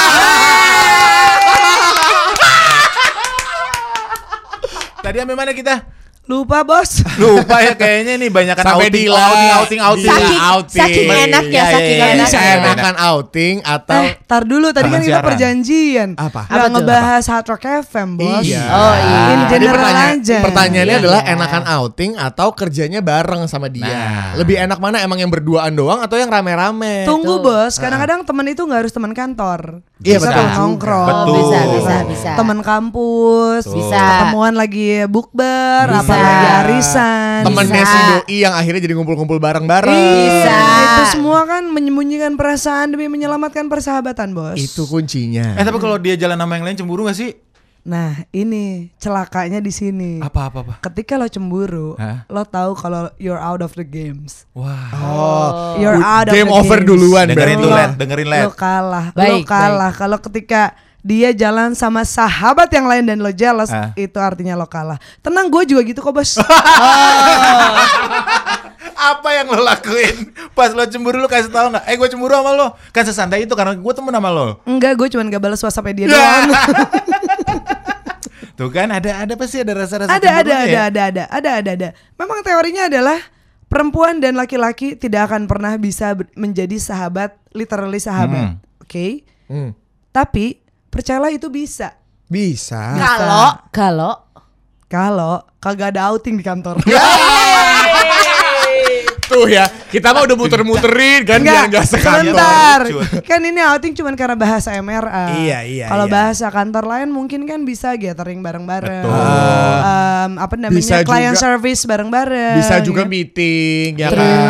Tadi 4.99 5.17
sampai 5.19 5.37
mana 5.37 5.53
kita? 5.53 5.75
Lupa 6.23 6.63
bos. 6.63 7.03
Lupa 7.21 7.59
ya 7.59 7.75
kayaknya 7.75 8.15
nih 8.15 8.31
banyak 8.31 8.55
kan 8.55 8.63
Sampai 8.65 8.87
outing, 8.87 9.11
outing, 9.11 9.51
outing, 9.51 9.81
outing. 9.83 10.07
Saking, 10.07 10.39
outing. 10.41 10.79
saking 10.79 11.07
enaknya, 11.11 11.43
Iya, 11.43 11.51
iya, 11.51 11.65
saking 11.69 11.91
iya, 11.93 12.07
enaknya. 12.07 12.23
bisa 12.23 12.39
iya. 12.39 12.55
enakan 12.63 12.95
outing 12.97 13.55
atau 13.61 14.01
Eh, 14.01 14.15
tar 14.23 14.43
dulu 14.47 14.67
tadi 14.71 14.89
kan 14.89 15.01
kita 15.03 15.19
perjanjian. 15.21 16.09
Apa? 16.15 16.47
Apa 16.47 16.67
ngebahas 16.71 17.25
Hard 17.27 17.47
Rock 17.49 17.65
FM, 17.83 18.09
bos. 18.15 18.47
Iya. 18.47 18.63
Oh, 18.65 18.95
iya. 18.95 19.19
In 19.27 19.41
Jadi 19.43 19.51
general 19.53 19.75
pertanyaan, 19.83 20.15
aja. 20.17 20.39
pertanyaannya 20.47 20.95
Iya, 20.95 21.03
adalah 21.03 21.21
iya. 21.21 21.33
enakan 21.35 21.65
outing 21.75 22.11
atau 22.15 22.49
kerjanya 22.55 23.01
bareng 23.03 23.43
sama 23.45 23.67
dia. 23.67 23.91
Nah. 23.91 24.39
Lebih 24.39 24.57
enak 24.63 24.79
mana 24.79 25.03
emang 25.03 25.19
yang 25.19 25.29
berduaan 25.29 25.75
doang 25.75 26.01
atau 26.01 26.15
yang 26.15 26.31
rame-rame? 26.31 27.03
Tunggu 27.03 27.43
bos, 27.43 27.75
kadang-kadang 27.77 28.23
teman 28.23 28.47
itu 28.47 28.63
nggak 28.63 28.81
harus 28.81 28.95
teman 28.95 29.11
kantor. 29.11 29.83
Iya, 29.99 30.19
bisa 30.19 30.31
betul 30.31 30.47
nongkrong. 30.53 31.07
Betul. 31.09 31.35
Bisa, 31.35 31.59
bisa, 31.69 31.95
bisa. 32.07 32.31
Teman 32.35 32.59
kampus, 32.63 33.63
Bisa. 33.65 34.03
Ketemuan 34.03 34.55
lagi 34.55 35.03
bukber, 35.07 35.87
Bisa. 36.13 36.21
apa 36.21 36.29
lagi 36.29 36.49
arisan. 36.63 37.41
Temennya 37.43 37.75
Bisa. 37.79 37.91
si 37.91 37.99
doi 38.07 38.37
yang 38.39 38.55
akhirnya 38.55 38.81
jadi 38.81 38.95
ngumpul-ngumpul 38.95 39.39
bareng-bareng. 39.39 39.91
Iya, 39.91 40.45
Bisa. 40.45 40.59
itu 40.79 41.03
semua 41.13 41.43
kan 41.43 41.63
menyembunyikan 41.67 42.35
perasaan 42.35 42.91
demi 42.91 43.07
menyelamatkan 43.07 43.67
persahabatan, 43.67 44.31
bos. 44.31 44.57
Itu 44.57 44.85
kuncinya. 44.85 45.55
Eh 45.55 45.63
tapi 45.63 45.77
kalau 45.77 45.97
dia 45.97 46.15
jalan 46.15 46.37
sama 46.37 46.55
yang 46.55 46.65
lain 46.65 46.77
cemburu 46.77 47.05
gak 47.05 47.17
sih? 47.17 47.33
Nah, 47.83 48.15
ini 48.31 48.95
celakanya 48.95 49.59
di 49.59 49.69
sini. 49.69 50.23
Apa 50.23 50.47
apa 50.47 50.63
apa? 50.63 50.75
Ketika 50.81 51.19
lo 51.19 51.27
cemburu, 51.27 51.99
Hah? 51.99 52.23
lo 52.25 52.47
tahu 52.47 52.79
kalau 52.79 53.11
you're 53.19 53.35
out 53.37 53.59
of 53.59 53.75
the 53.75 53.83
games. 53.83 54.47
Wah. 54.53 54.87
Oh, 54.95 55.51
You're 55.75 55.99
out 55.99 56.31
of 56.31 56.33
game 56.33 56.47
the 56.47 56.55
over 56.55 56.79
games. 56.79 56.87
duluan 56.87 57.27
Dengerin 57.27 57.59
berarti. 57.59 57.59
tuh, 57.59 57.67
Lo- 57.67 57.75
Len. 57.77 57.91
Dengerin, 57.99 58.29
Len. 58.29 58.43
Lo 58.47 58.53
kalah, 58.55 59.07
lo 59.11 59.19
Baik, 59.19 59.43
kalah. 59.45 59.91
Kalau 59.91 60.19
ketika 60.21 60.79
dia 61.03 61.35
jalan 61.35 61.75
sama 61.75 62.07
sahabat 62.07 62.71
yang 62.71 62.87
lain 62.87 63.03
dan 63.05 63.19
lo 63.19 63.35
jealous, 63.35 63.75
Ah. 63.75 63.91
itu 63.99 64.15
artinya 64.17 64.55
lo 64.55 64.71
kalah. 64.71 65.03
Tenang, 65.19 65.51
gue 65.51 65.67
juga 65.67 65.83
gitu 65.83 65.99
kok 65.99 66.15
bos. 66.15 66.39
Apa 69.03 69.29
yang 69.35 69.51
lo 69.51 69.67
lakuin? 69.67 70.31
Pas 70.55 70.71
lo 70.71 70.87
cemburu 70.87 71.19
lo 71.19 71.27
kasih 71.27 71.51
tahu 71.51 71.75
nggak? 71.75 71.85
Eh 71.91 71.99
gue 71.99 72.07
cemburu 72.07 72.39
sama 72.39 72.55
lo. 72.55 72.79
Kan 72.95 73.03
sesantai 73.03 73.43
itu 73.43 73.55
karena 73.59 73.75
gue 73.75 73.93
temen 73.93 74.15
sama 74.15 74.31
lo. 74.31 74.63
Enggak, 74.63 74.95
gue 74.95 75.11
cuman 75.11 75.27
gak 75.27 75.43
balas 75.43 75.59
WhatsApp 75.59 75.91
dia 75.91 76.07
doang. 76.15 76.55
Tuh 78.55 78.71
kan 78.71 78.95
ada 78.95 79.27
ada 79.27 79.35
pasti 79.35 79.59
ada 79.59 79.75
rasa-rasa 79.75 80.07
ada, 80.07 80.29
ada, 80.39 80.39
ada, 80.39 80.55
ya? 80.71 80.83
ada, 80.87 81.03
ada, 81.11 81.23
ada, 81.27 81.51
ada, 81.59 81.71
ada. 81.75 81.89
Memang 82.15 82.47
teorinya 82.47 82.87
adalah 82.87 83.19
perempuan 83.67 84.23
dan 84.23 84.39
laki-laki 84.39 84.95
tidak 84.95 85.35
akan 85.35 85.51
pernah 85.51 85.75
bisa 85.75 86.15
menjadi 86.39 86.79
sahabat, 86.79 87.35
literally 87.51 87.99
sahabat. 87.99 88.55
Hmm. 88.55 88.63
Oke? 88.79 89.27
Hmm. 89.51 89.75
Tapi 90.15 90.62
percayalah 90.93 91.33
itu 91.33 91.49
bisa. 91.49 91.97
Bisa. 92.29 92.93
Kalau, 92.95 93.49
kalau 93.73 94.13
Kalau 94.87 95.41
kagak 95.57 95.97
ada 95.97 96.13
outing 96.13 96.37
di 96.37 96.45
kantor. 96.45 96.77
Tuh 99.25 99.49
ya, 99.49 99.65
kita 99.89 100.13
mah 100.13 100.29
udah 100.29 100.37
muter-muterin 100.37 101.25
kan 101.25 101.41
biar 101.41 101.73
nggak 101.73 101.89
sekantor. 101.89 102.85
sebentar. 102.85 103.25
Kan 103.25 103.41
ini 103.41 103.57
outing 103.57 103.97
cuman 103.97 104.13
karena 104.13 104.37
bahasa 104.37 104.77
MRA. 104.77 105.33
Iya, 105.41 105.65
iya, 105.65 105.87
Kalau 105.89 106.05
iya. 106.05 106.13
bahasa 106.13 106.53
kantor 106.53 106.85
lain 106.85 107.09
mungkin 107.09 107.49
kan 107.49 107.65
bisa 107.65 107.97
gathering 107.97 108.45
bareng-bareng. 108.45 109.09
Em, 109.09 110.33
apa 110.37 110.55
namanya? 110.61 110.77
Bisa 110.77 111.01
client 111.01 111.33
juga- 111.33 111.45
service 111.49 111.89
bareng-bareng. 111.89 112.61
Bisa 112.61 112.85
juga 112.85 113.03
ya. 113.03 113.09
meeting 113.09 113.89
ya 113.97 114.13
kan. 114.13 114.41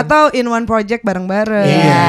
Atau 0.00 0.32
in 0.32 0.48
one 0.48 0.64
project 0.64 1.04
bareng-bareng. 1.04 1.68
Iya. 1.68 2.04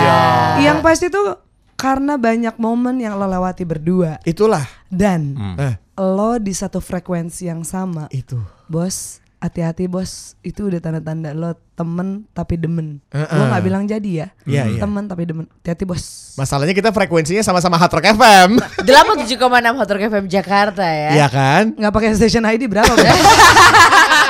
Yang 0.64 0.78
pasti 0.80 1.12
tuh 1.12 1.36
karena 1.82 2.13
banyak 2.13 2.54
momen 2.56 3.02
yang 3.02 3.17
lo 3.17 3.26
lewati 3.26 3.65
berdua 3.65 4.22
Itulah. 4.22 4.70
dan 4.86 5.34
Hmm. 5.34 5.58
Eh, 5.58 5.74
lo 5.98 6.38
di 6.38 6.54
satu 6.54 6.78
frekuensi 6.78 7.50
yang 7.50 7.65
sama. 7.65 8.06
itu. 8.10 8.38
Bos, 8.65 9.17
hati-hati 9.38 9.86
bos. 9.86 10.38
Itu 10.39 10.70
udah 10.70 10.78
tanda-tanda 10.78 11.34
lo 11.34 11.52
temen 11.74 12.30
tapi 12.32 12.56
demen. 12.56 13.02
Uh-uh. 13.10 13.26
Lo 13.34 13.50
nggak 13.50 13.63
bilang 13.63 13.84
jadi 13.84 14.10
ya. 14.13 14.28
Iya, 14.46 14.63
iya. 14.70 14.80
Temen 14.80 15.04
tapi 15.06 15.26
demen. 15.26 15.50
Hati-hati 15.50 15.84
bos. 15.84 16.34
Masalahnya 16.38 16.72
kita 16.72 16.94
frekuensinya 16.94 17.41
sama-sama 17.41 17.76
Hard 17.76 17.91
Rock 17.91 18.13
FM. 18.13 18.50
87,6 18.86 19.41
Hot 19.76 19.89
Rock 19.89 20.04
FM 20.08 20.26
Jakarta 20.30 20.86
ya. 20.86 21.10
Iya 21.17 21.28
kan? 21.28 21.63
Nggak 21.74 21.91
pakai 21.91 22.10
station 22.13 22.46
ID 22.46 22.70
berapa? 22.70 22.94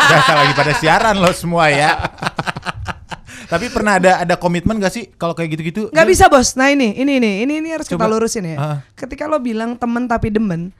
Biasa 0.01 0.31
lagi 0.33 0.53
pada 0.55 0.73
siaran 0.75 1.15
lo 1.19 1.31
semua 1.31 1.67
ya. 1.67 1.99
Tapi 3.51 3.67
pernah 3.67 3.99
ada 3.99 4.23
ada 4.23 4.35
komitmen 4.39 4.79
gak 4.79 4.93
sih 4.95 5.03
kalau 5.19 5.35
kayak 5.35 5.59
gitu-gitu? 5.59 5.91
Nggak 5.91 6.07
bisa 6.07 6.31
bos. 6.31 6.55
Nah 6.55 6.71
ini, 6.71 6.95
ini, 6.95 7.19
ini, 7.19 7.31
ini, 7.43 7.53
ini 7.59 7.69
harus 7.75 7.91
kita 7.91 7.99
Coba. 7.99 8.07
lurusin 8.07 8.47
ya. 8.47 8.79
Ketika 8.95 9.27
lo 9.27 9.43
bilang 9.43 9.75
temen 9.75 10.07
tapi 10.07 10.31
demen, 10.31 10.71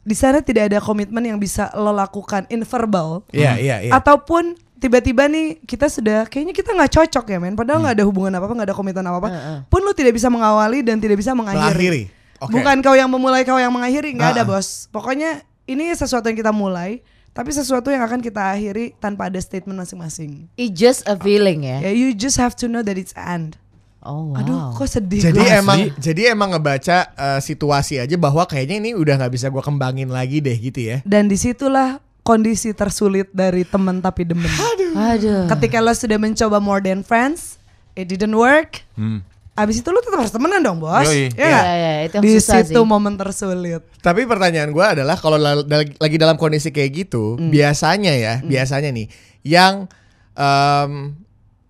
di 0.00 0.16
sana 0.16 0.40
tidak 0.40 0.72
ada 0.72 0.80
komitmen 0.80 1.20
yang 1.20 1.36
bisa 1.36 1.68
lo 1.76 1.92
lakukan 1.92 2.48
in 2.48 2.64
verbal. 2.64 3.20
Iya, 3.28 3.60
iya, 3.60 3.76
iya. 3.84 3.92
Ataupun 3.92 4.56
tiba-tiba 4.80 5.28
nih 5.28 5.64
kita 5.64 5.88
sudah 5.88 6.24
kayaknya 6.28 6.52
kita 6.52 6.72
nggak 6.72 6.92
cocok 6.92 7.24
ya 7.28 7.38
men. 7.40 7.56
Padahal 7.56 7.84
nggak 7.84 7.96
ada 8.00 8.04
hubungan 8.08 8.32
apa 8.36 8.44
apa, 8.48 8.54
nggak 8.56 8.68
ada 8.72 8.76
komitmen 8.76 9.04
apa 9.04 9.18
apa. 9.20 9.28
Heeh. 9.28 9.58
Pun 9.68 9.80
lo 9.84 9.92
tidak 9.92 10.16
bisa 10.16 10.32
mengawali 10.32 10.80
dan 10.80 10.96
tidak 11.00 11.20
bisa 11.20 11.36
mengakhiri. 11.36 11.60
Mengakhiri. 11.60 12.02
Oke. 12.40 12.52
Bukan 12.52 12.76
kau 12.84 12.92
yang 12.92 13.08
memulai, 13.08 13.44
kau 13.48 13.56
yang 13.56 13.72
mengakhiri, 13.72 14.12
nggak 14.16 14.36
ada 14.36 14.44
Ah. 14.44 14.48
bos. 14.48 14.88
Pokoknya 14.92 15.40
ini 15.64 15.88
sesuatu 15.92 16.28
yang 16.28 16.36
kita 16.36 16.52
mulai, 16.52 17.00
tapi 17.34 17.50
sesuatu 17.50 17.90
yang 17.90 18.06
akan 18.06 18.22
kita 18.22 18.38
akhiri 18.38 18.94
tanpa 19.02 19.26
ada 19.26 19.42
statement 19.42 19.82
masing-masing. 19.82 20.46
It's 20.54 20.70
just 20.70 21.02
a 21.10 21.18
feeling 21.18 21.66
ya. 21.66 21.82
Ya, 21.82 21.90
you 21.90 22.14
just 22.14 22.38
have 22.38 22.54
to 22.62 22.70
know 22.70 22.86
that 22.86 22.94
it's 22.94 23.10
end. 23.18 23.58
Oh 24.04 24.30
wow. 24.30 24.38
Aduh, 24.38 24.60
kok 24.78 24.86
sedih 24.86 25.32
Jadi 25.32 25.42
gua. 25.42 25.58
emang 25.58 25.78
jadi 25.96 26.36
emang 26.36 26.54
ngebaca 26.54 27.10
eh, 27.10 27.40
situasi 27.42 27.98
aja 27.98 28.14
bahwa 28.20 28.46
kayaknya 28.46 28.76
ini 28.78 28.90
udah 28.94 29.18
nggak 29.18 29.32
bisa 29.34 29.50
gua 29.50 29.64
kembangin 29.66 30.14
lagi 30.14 30.38
deh 30.38 30.54
gitu 30.54 30.78
ya. 30.78 30.96
Dan 31.02 31.26
di 31.26 31.34
situlah 31.34 31.98
kondisi 32.22 32.70
tersulit 32.70 33.32
dari 33.34 33.66
temen 33.66 33.98
tapi 33.98 34.22
demen. 34.22 34.48
Aduh. 34.94 35.50
Ketika 35.50 35.82
lo 35.82 35.90
sudah 35.90 36.20
mencoba 36.22 36.62
more 36.62 36.78
than 36.84 37.02
friends, 37.02 37.58
it 37.98 38.06
didn't 38.06 38.36
work. 38.36 38.86
Hmm. 38.94 39.26
Abis 39.54 39.78
itu 39.78 39.88
lo 39.88 40.02
tetap 40.02 40.18
harus 40.18 40.34
temenan 40.34 40.60
dong 40.60 40.82
bos. 40.82 41.06
Yoi. 41.06 41.30
Ya 41.30 41.38
Iya, 41.38 41.46
nggak? 41.46 41.64
iya, 41.64 41.92
itu 42.02 42.14
yang 42.14 42.24
Di 42.26 42.30
susah 42.36 42.54
situ 42.60 42.74
sih. 42.74 42.82
momen 42.84 43.14
tersulit. 43.14 43.82
Tapi 43.98 44.26
pertanyaan 44.26 44.70
gue 44.70 44.82
adalah 44.82 45.14
kalau 45.14 45.38
lagi 45.38 46.16
dalam 46.18 46.34
kondisi 46.34 46.68
kayak 46.68 47.06
gitu, 47.06 47.38
Hmm. 47.38 47.48
biasanya 47.48 48.12
ya, 48.12 48.34
biasanya 48.42 48.90
nih 48.90 49.06
yang 49.42 49.86
em, 50.34 51.14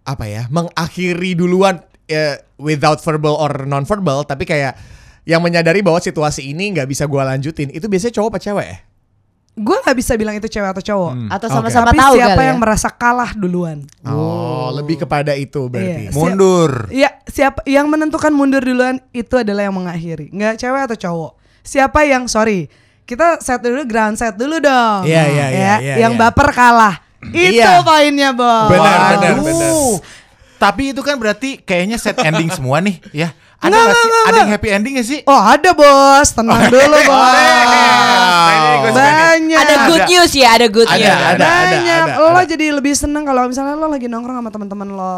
apa 0.03 0.25
ya, 0.25 0.49
mengakhiri 0.49 1.33
duluan 1.35 1.81
eh, 2.05 2.37
without 2.57 3.01
verbal 3.01 3.33
or 3.35 3.65
non 3.65 3.85
verbal, 3.85 4.25
tapi 4.25 4.45
kayak 4.45 4.77
yang 5.25 5.41
menyadari 5.41 5.81
bahwa 5.81 5.97
situasi 5.99 6.45
ini 6.47 6.73
nggak 6.73 6.85
bisa 6.85 7.05
gue 7.05 7.17
lanjutin, 7.17 7.69
itu 7.69 7.85
biasanya 7.85 8.13
cowok 8.15 8.29
apa 8.29 8.41
cewek 8.41 8.67
ya? 8.67 8.79
Gue 9.55 9.79
nggak 9.79 9.95
bisa 9.95 10.19
bilang 10.19 10.35
itu 10.35 10.51
cewek 10.51 10.67
atau 10.75 10.83
cowok. 10.83 11.13
Hmm. 11.15 11.29
Atau 11.31 11.47
sama-sama 11.47 11.95
Tapi 11.95 11.99
tahu 12.03 12.15
siapa 12.19 12.35
kali 12.35 12.47
yang 12.51 12.59
ya. 12.59 12.63
merasa 12.67 12.89
kalah 12.91 13.31
duluan? 13.39 13.87
Oh, 14.03 14.75
lebih 14.75 15.07
kepada 15.07 15.39
itu 15.39 15.71
berarti. 15.71 16.11
Iya. 16.11 16.11
Mundur. 16.11 16.91
Iya, 16.91 17.11
siapa 17.31 17.63
yang 17.63 17.87
menentukan 17.87 18.35
mundur 18.35 18.59
duluan 18.59 18.99
itu 19.15 19.35
adalah 19.39 19.63
yang 19.63 19.75
mengakhiri, 19.79 20.35
nggak 20.35 20.59
cewek 20.59 20.91
atau 20.91 20.99
cowok. 20.99 21.33
Siapa 21.63 22.03
yang 22.03 22.27
sorry, 22.27 22.67
kita 23.07 23.39
set 23.39 23.63
dulu 23.63 23.87
ground 23.87 24.19
set 24.19 24.35
dulu 24.35 24.59
dong. 24.59 25.07
Iya, 25.07 25.23
iya, 25.31 25.47
iya, 25.47 25.47
Ya, 25.55 25.75
iya, 25.79 25.95
Yang 26.03 26.13
iya. 26.19 26.21
baper 26.27 26.49
kalah. 26.51 26.95
Itu 27.25 27.57
Iya. 27.63 27.81
poinnya, 27.81 28.31
Bos. 28.35 28.69
Benar, 28.69 28.99
benar, 29.17 29.33
benar. 29.39 29.73
Tapi 30.59 30.97
itu 30.97 31.01
kan 31.07 31.15
berarti 31.15 31.63
kayaknya 31.63 31.97
set 31.97 32.19
ending 32.21 32.51
semua 32.51 32.83
nih 32.83 32.99
ya. 33.15 33.31
Ada 33.65 33.75
nggak 33.75 33.95
sih? 33.95 34.05
enggak, 34.05 34.25
Ada 34.25 34.39
yang 34.39 34.51
happy 34.53 34.69
ending 34.71 34.93
gak 34.95 35.09
sih? 35.09 35.21
Oh, 35.25 35.41
ada, 35.41 35.71
Bos. 35.73 36.29
Tenang 36.31 36.69
dulu, 36.69 36.99
Bos. 37.09 37.17
Nah, 37.17 38.13
suka 38.21 38.55
nih. 38.55 38.77
Banyak. 38.93 39.59
Ada 39.59 39.75
good 39.89 40.03
Ada. 40.05 40.11
news 40.13 40.33
ya, 40.33 40.49
ada 40.53 40.67
good 40.69 40.89
Ada, 40.89 40.97
news. 40.97 41.09
ada, 41.09 41.25
ada, 41.25 41.47
Banyak. 41.49 42.05
ada, 42.07 42.21
lo 42.21 42.29
ada. 42.31 42.43
jadi 42.45 42.67
lebih 42.71 42.93
seneng 42.93 43.25
kalau 43.25 43.49
misalnya 43.49 43.75
lo 43.75 43.89
lagi 43.89 44.07
nongkrong 44.07 44.37
sama 44.37 44.51
teman-teman 44.51 44.89
lo. 44.91 45.17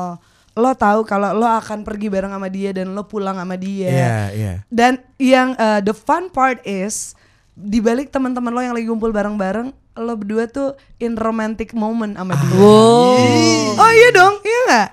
Lo 0.56 0.70
tahu 0.72 1.04
kalau 1.04 1.36
lo 1.36 1.44
akan 1.44 1.84
pergi 1.84 2.08
bareng 2.08 2.32
sama 2.32 2.48
dia 2.48 2.72
dan 2.72 2.96
lo 2.96 3.04
pulang 3.04 3.36
sama 3.36 3.54
dia. 3.54 3.90
Iya, 3.92 4.16
iya. 4.32 4.52
Dan 4.66 4.96
yang 5.16 5.52
uh, 5.54 5.84
the 5.84 5.92
fun 5.92 6.30
part 6.30 6.64
is 6.64 7.12
di 7.52 7.76
balik 7.78 8.08
teman-teman 8.08 8.52
lo 8.52 8.60
yang 8.60 8.72
lagi 8.72 8.86
kumpul 8.86 9.12
bareng-bareng, 9.12 9.68
lo 9.96 10.12
berdua 10.14 10.48
tuh 10.48 10.72
in 10.96 11.12
romantic 11.12 11.72
moment 11.72 12.16
sama 12.16 12.32
dia. 12.36 12.56
Wow. 12.56 13.76
Oh 13.76 13.90
iya 13.92 14.08
dong, 14.12 14.34
iya 14.40 14.60
nggak? 14.64 14.88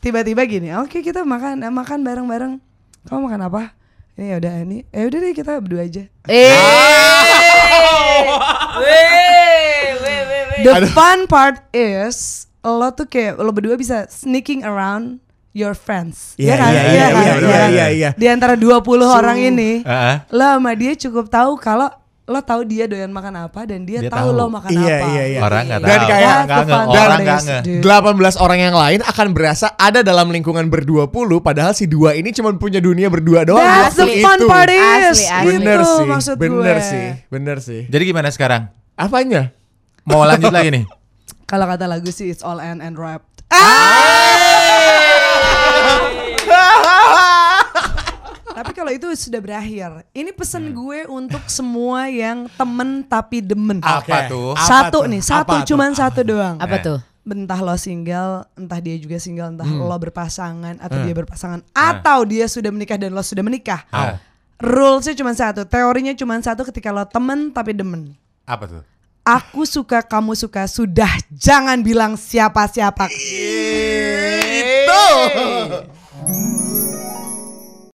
Tiba-tiba 0.00 0.42
gini, 0.44 0.68
oke 0.74 0.96
kita 0.96 1.22
makan 1.22 1.60
eh, 1.60 1.68
makan 1.68 2.00
bareng-bareng. 2.00 2.52
Kamu 3.08 3.26
makan 3.28 3.42
apa? 3.46 3.62
Ini 4.18 4.26
ya 4.26 4.36
udah 4.36 4.54
ini, 4.60 4.78
eh 4.92 5.08
udah 5.08 5.18
deh 5.18 5.32
kita 5.32 5.56
berdua 5.64 5.86
aja. 5.88 6.04
Eh. 6.28 6.52
The 10.60 10.92
fun 10.92 11.24
part 11.24 11.64
is 11.72 12.44
lo 12.60 12.92
tuh 12.92 13.08
kayak 13.08 13.40
lo 13.40 13.48
berdua 13.48 13.80
bisa 13.80 14.04
sneaking 14.12 14.60
around 14.60 15.24
your 15.56 15.72
friends. 15.72 16.36
Iya, 16.36 16.52
ya 16.52 16.54
kan? 16.60 16.70
iya, 16.70 16.82
Iya 16.82 16.84
iya, 16.84 17.06
kan? 17.08 17.22
iya, 17.24 17.32
Iya 17.32 17.40
iya, 17.40 17.66
iya, 17.66 17.86
iya. 17.90 18.10
Di 18.12 18.26
antara 18.28 18.54
20 18.54 18.84
orang 19.02 19.38
ini, 19.40 19.80
Heeh. 19.82 20.16
lo 20.30 20.44
sama 20.60 20.72
dia 20.76 20.92
cukup 20.94 21.32
tahu 21.32 21.56
kalau 21.56 21.88
lo 22.30 22.38
tahu 22.40 22.62
dia 22.62 22.86
doyan 22.86 23.10
makan 23.10 23.34
apa 23.42 23.66
dan 23.66 23.82
dia, 23.82 23.98
Dia 23.98 24.06
tahu, 24.06 24.30
tahu. 24.30 24.38
lo 24.38 24.46
makan 24.48 24.70
Iya, 24.70 24.78
apa. 24.96 25.06
iya, 25.10 25.24
iya. 25.26 25.40
Orang 25.40 25.62
nggak 25.66 25.80
Dan 25.80 25.90
tahu. 25.90 26.06
kayak- 26.06 26.22
orang 26.22 26.46
nggak 26.46 26.62
nge, 26.62 26.78
orang 26.96 27.20
nggak 27.20 27.40
nge. 27.42 27.58
dude. 27.60 27.82
18 27.82 28.36
orang 28.38 28.58
yang 28.60 28.76
lain 28.76 29.00
akan 29.02 29.26
berasa 29.30 29.66
ada 29.74 30.00
dalam 30.00 30.28
lingkungan 30.28 30.66
ber-20 30.66 31.10
padahal 31.40 31.72
si 31.72 31.84
dua 31.84 32.14
ini 32.14 32.30
cuma 32.30 32.54
punya 32.54 32.78
dunia 32.78 33.06
berdua 33.06 33.42
doang 33.42 33.58
That's 33.60 33.94
the 33.94 34.06
waktu 34.06 34.22
fun 34.22 34.38
itu. 34.38 34.46
part 34.46 34.70
is. 34.70 34.80
Asli, 34.80 35.26
asli. 35.26 35.46
Bener 35.50 35.76
Itu 35.76 35.90
sih, 35.92 36.06
maksud 36.06 36.34
bener 36.36 36.76
gue. 36.76 36.86
sih, 36.86 37.06
bener 37.28 37.56
sih. 37.58 37.80
Jadi 37.84 38.02
gimana 38.04 38.28
sekarang? 38.28 38.62
Apanya? 38.94 39.50
Mau 40.02 40.22
lanjut 40.22 40.48
lagi 40.48 40.70
nih? 40.70 40.84
Kalau 41.50 41.66
kata 41.66 41.84
lagu 41.84 42.08
sih 42.08 42.28
it's 42.28 42.40
all 42.40 42.56
end 42.56 42.78
and 42.78 42.94
wrapped. 42.94 43.26
Tapi 43.50 43.58
kalau 48.90 49.14
itu 49.14 49.30
sudah 49.30 49.38
berakhir, 49.38 50.02
ini 50.10 50.34
pesan 50.34 50.74
gue 50.74 51.06
untuk 51.06 51.46
semua 51.46 52.10
yang 52.10 52.50
temen 52.50 53.06
tapi 53.06 53.38
demen. 53.38 53.78
Apa 53.78 54.26
tuh? 54.26 54.50
Apa 54.50 54.66
satu 54.66 54.98
tuh? 54.98 55.02
nih, 55.06 55.22
satu 55.22 55.38
Apa 55.46 55.62
tuh? 55.62 55.66
cuman 55.70 55.90
satu 55.94 56.20
doang. 56.26 56.58
Apa 56.58 56.74
Eh. 56.74 56.82
tuh? 56.82 56.98
Entah 57.22 57.62
lo 57.62 57.78
single, 57.78 58.42
entah 58.58 58.82
dia 58.82 58.98
juga 58.98 59.22
single, 59.22 59.54
entah 59.54 59.62
Hmm. 59.62 59.78
lo 59.78 59.94
berpasangan 59.94 60.82
atau 60.82 60.98
dia 61.06 61.14
berpasangan, 61.14 61.62
atau 61.70 62.26
dia 62.26 62.50
sudah 62.50 62.74
menikah 62.74 62.98
dan 62.98 63.14
lo 63.14 63.22
sudah 63.22 63.46
menikah. 63.46 63.86
Ah, 63.88 64.18
Rulesnya 64.58 65.14
cuma 65.14 65.30
satu, 65.30 65.62
teorinya 65.62 66.10
cuma 66.12 66.34
satu 66.36 66.66
ketika 66.66 66.90
lo 66.90 67.06
temen 67.06 67.54
tapi 67.54 67.70
demen. 67.70 68.18
apa 68.42 68.66
tuh? 68.66 68.82
Aku 69.22 69.62
suka, 69.62 70.02
kamu 70.02 70.34
suka, 70.34 70.66
sudah 70.66 71.14
jangan 71.30 71.78
bilang 71.78 72.18
siapa-siapa. 72.18 73.06
Itu. 74.50 75.06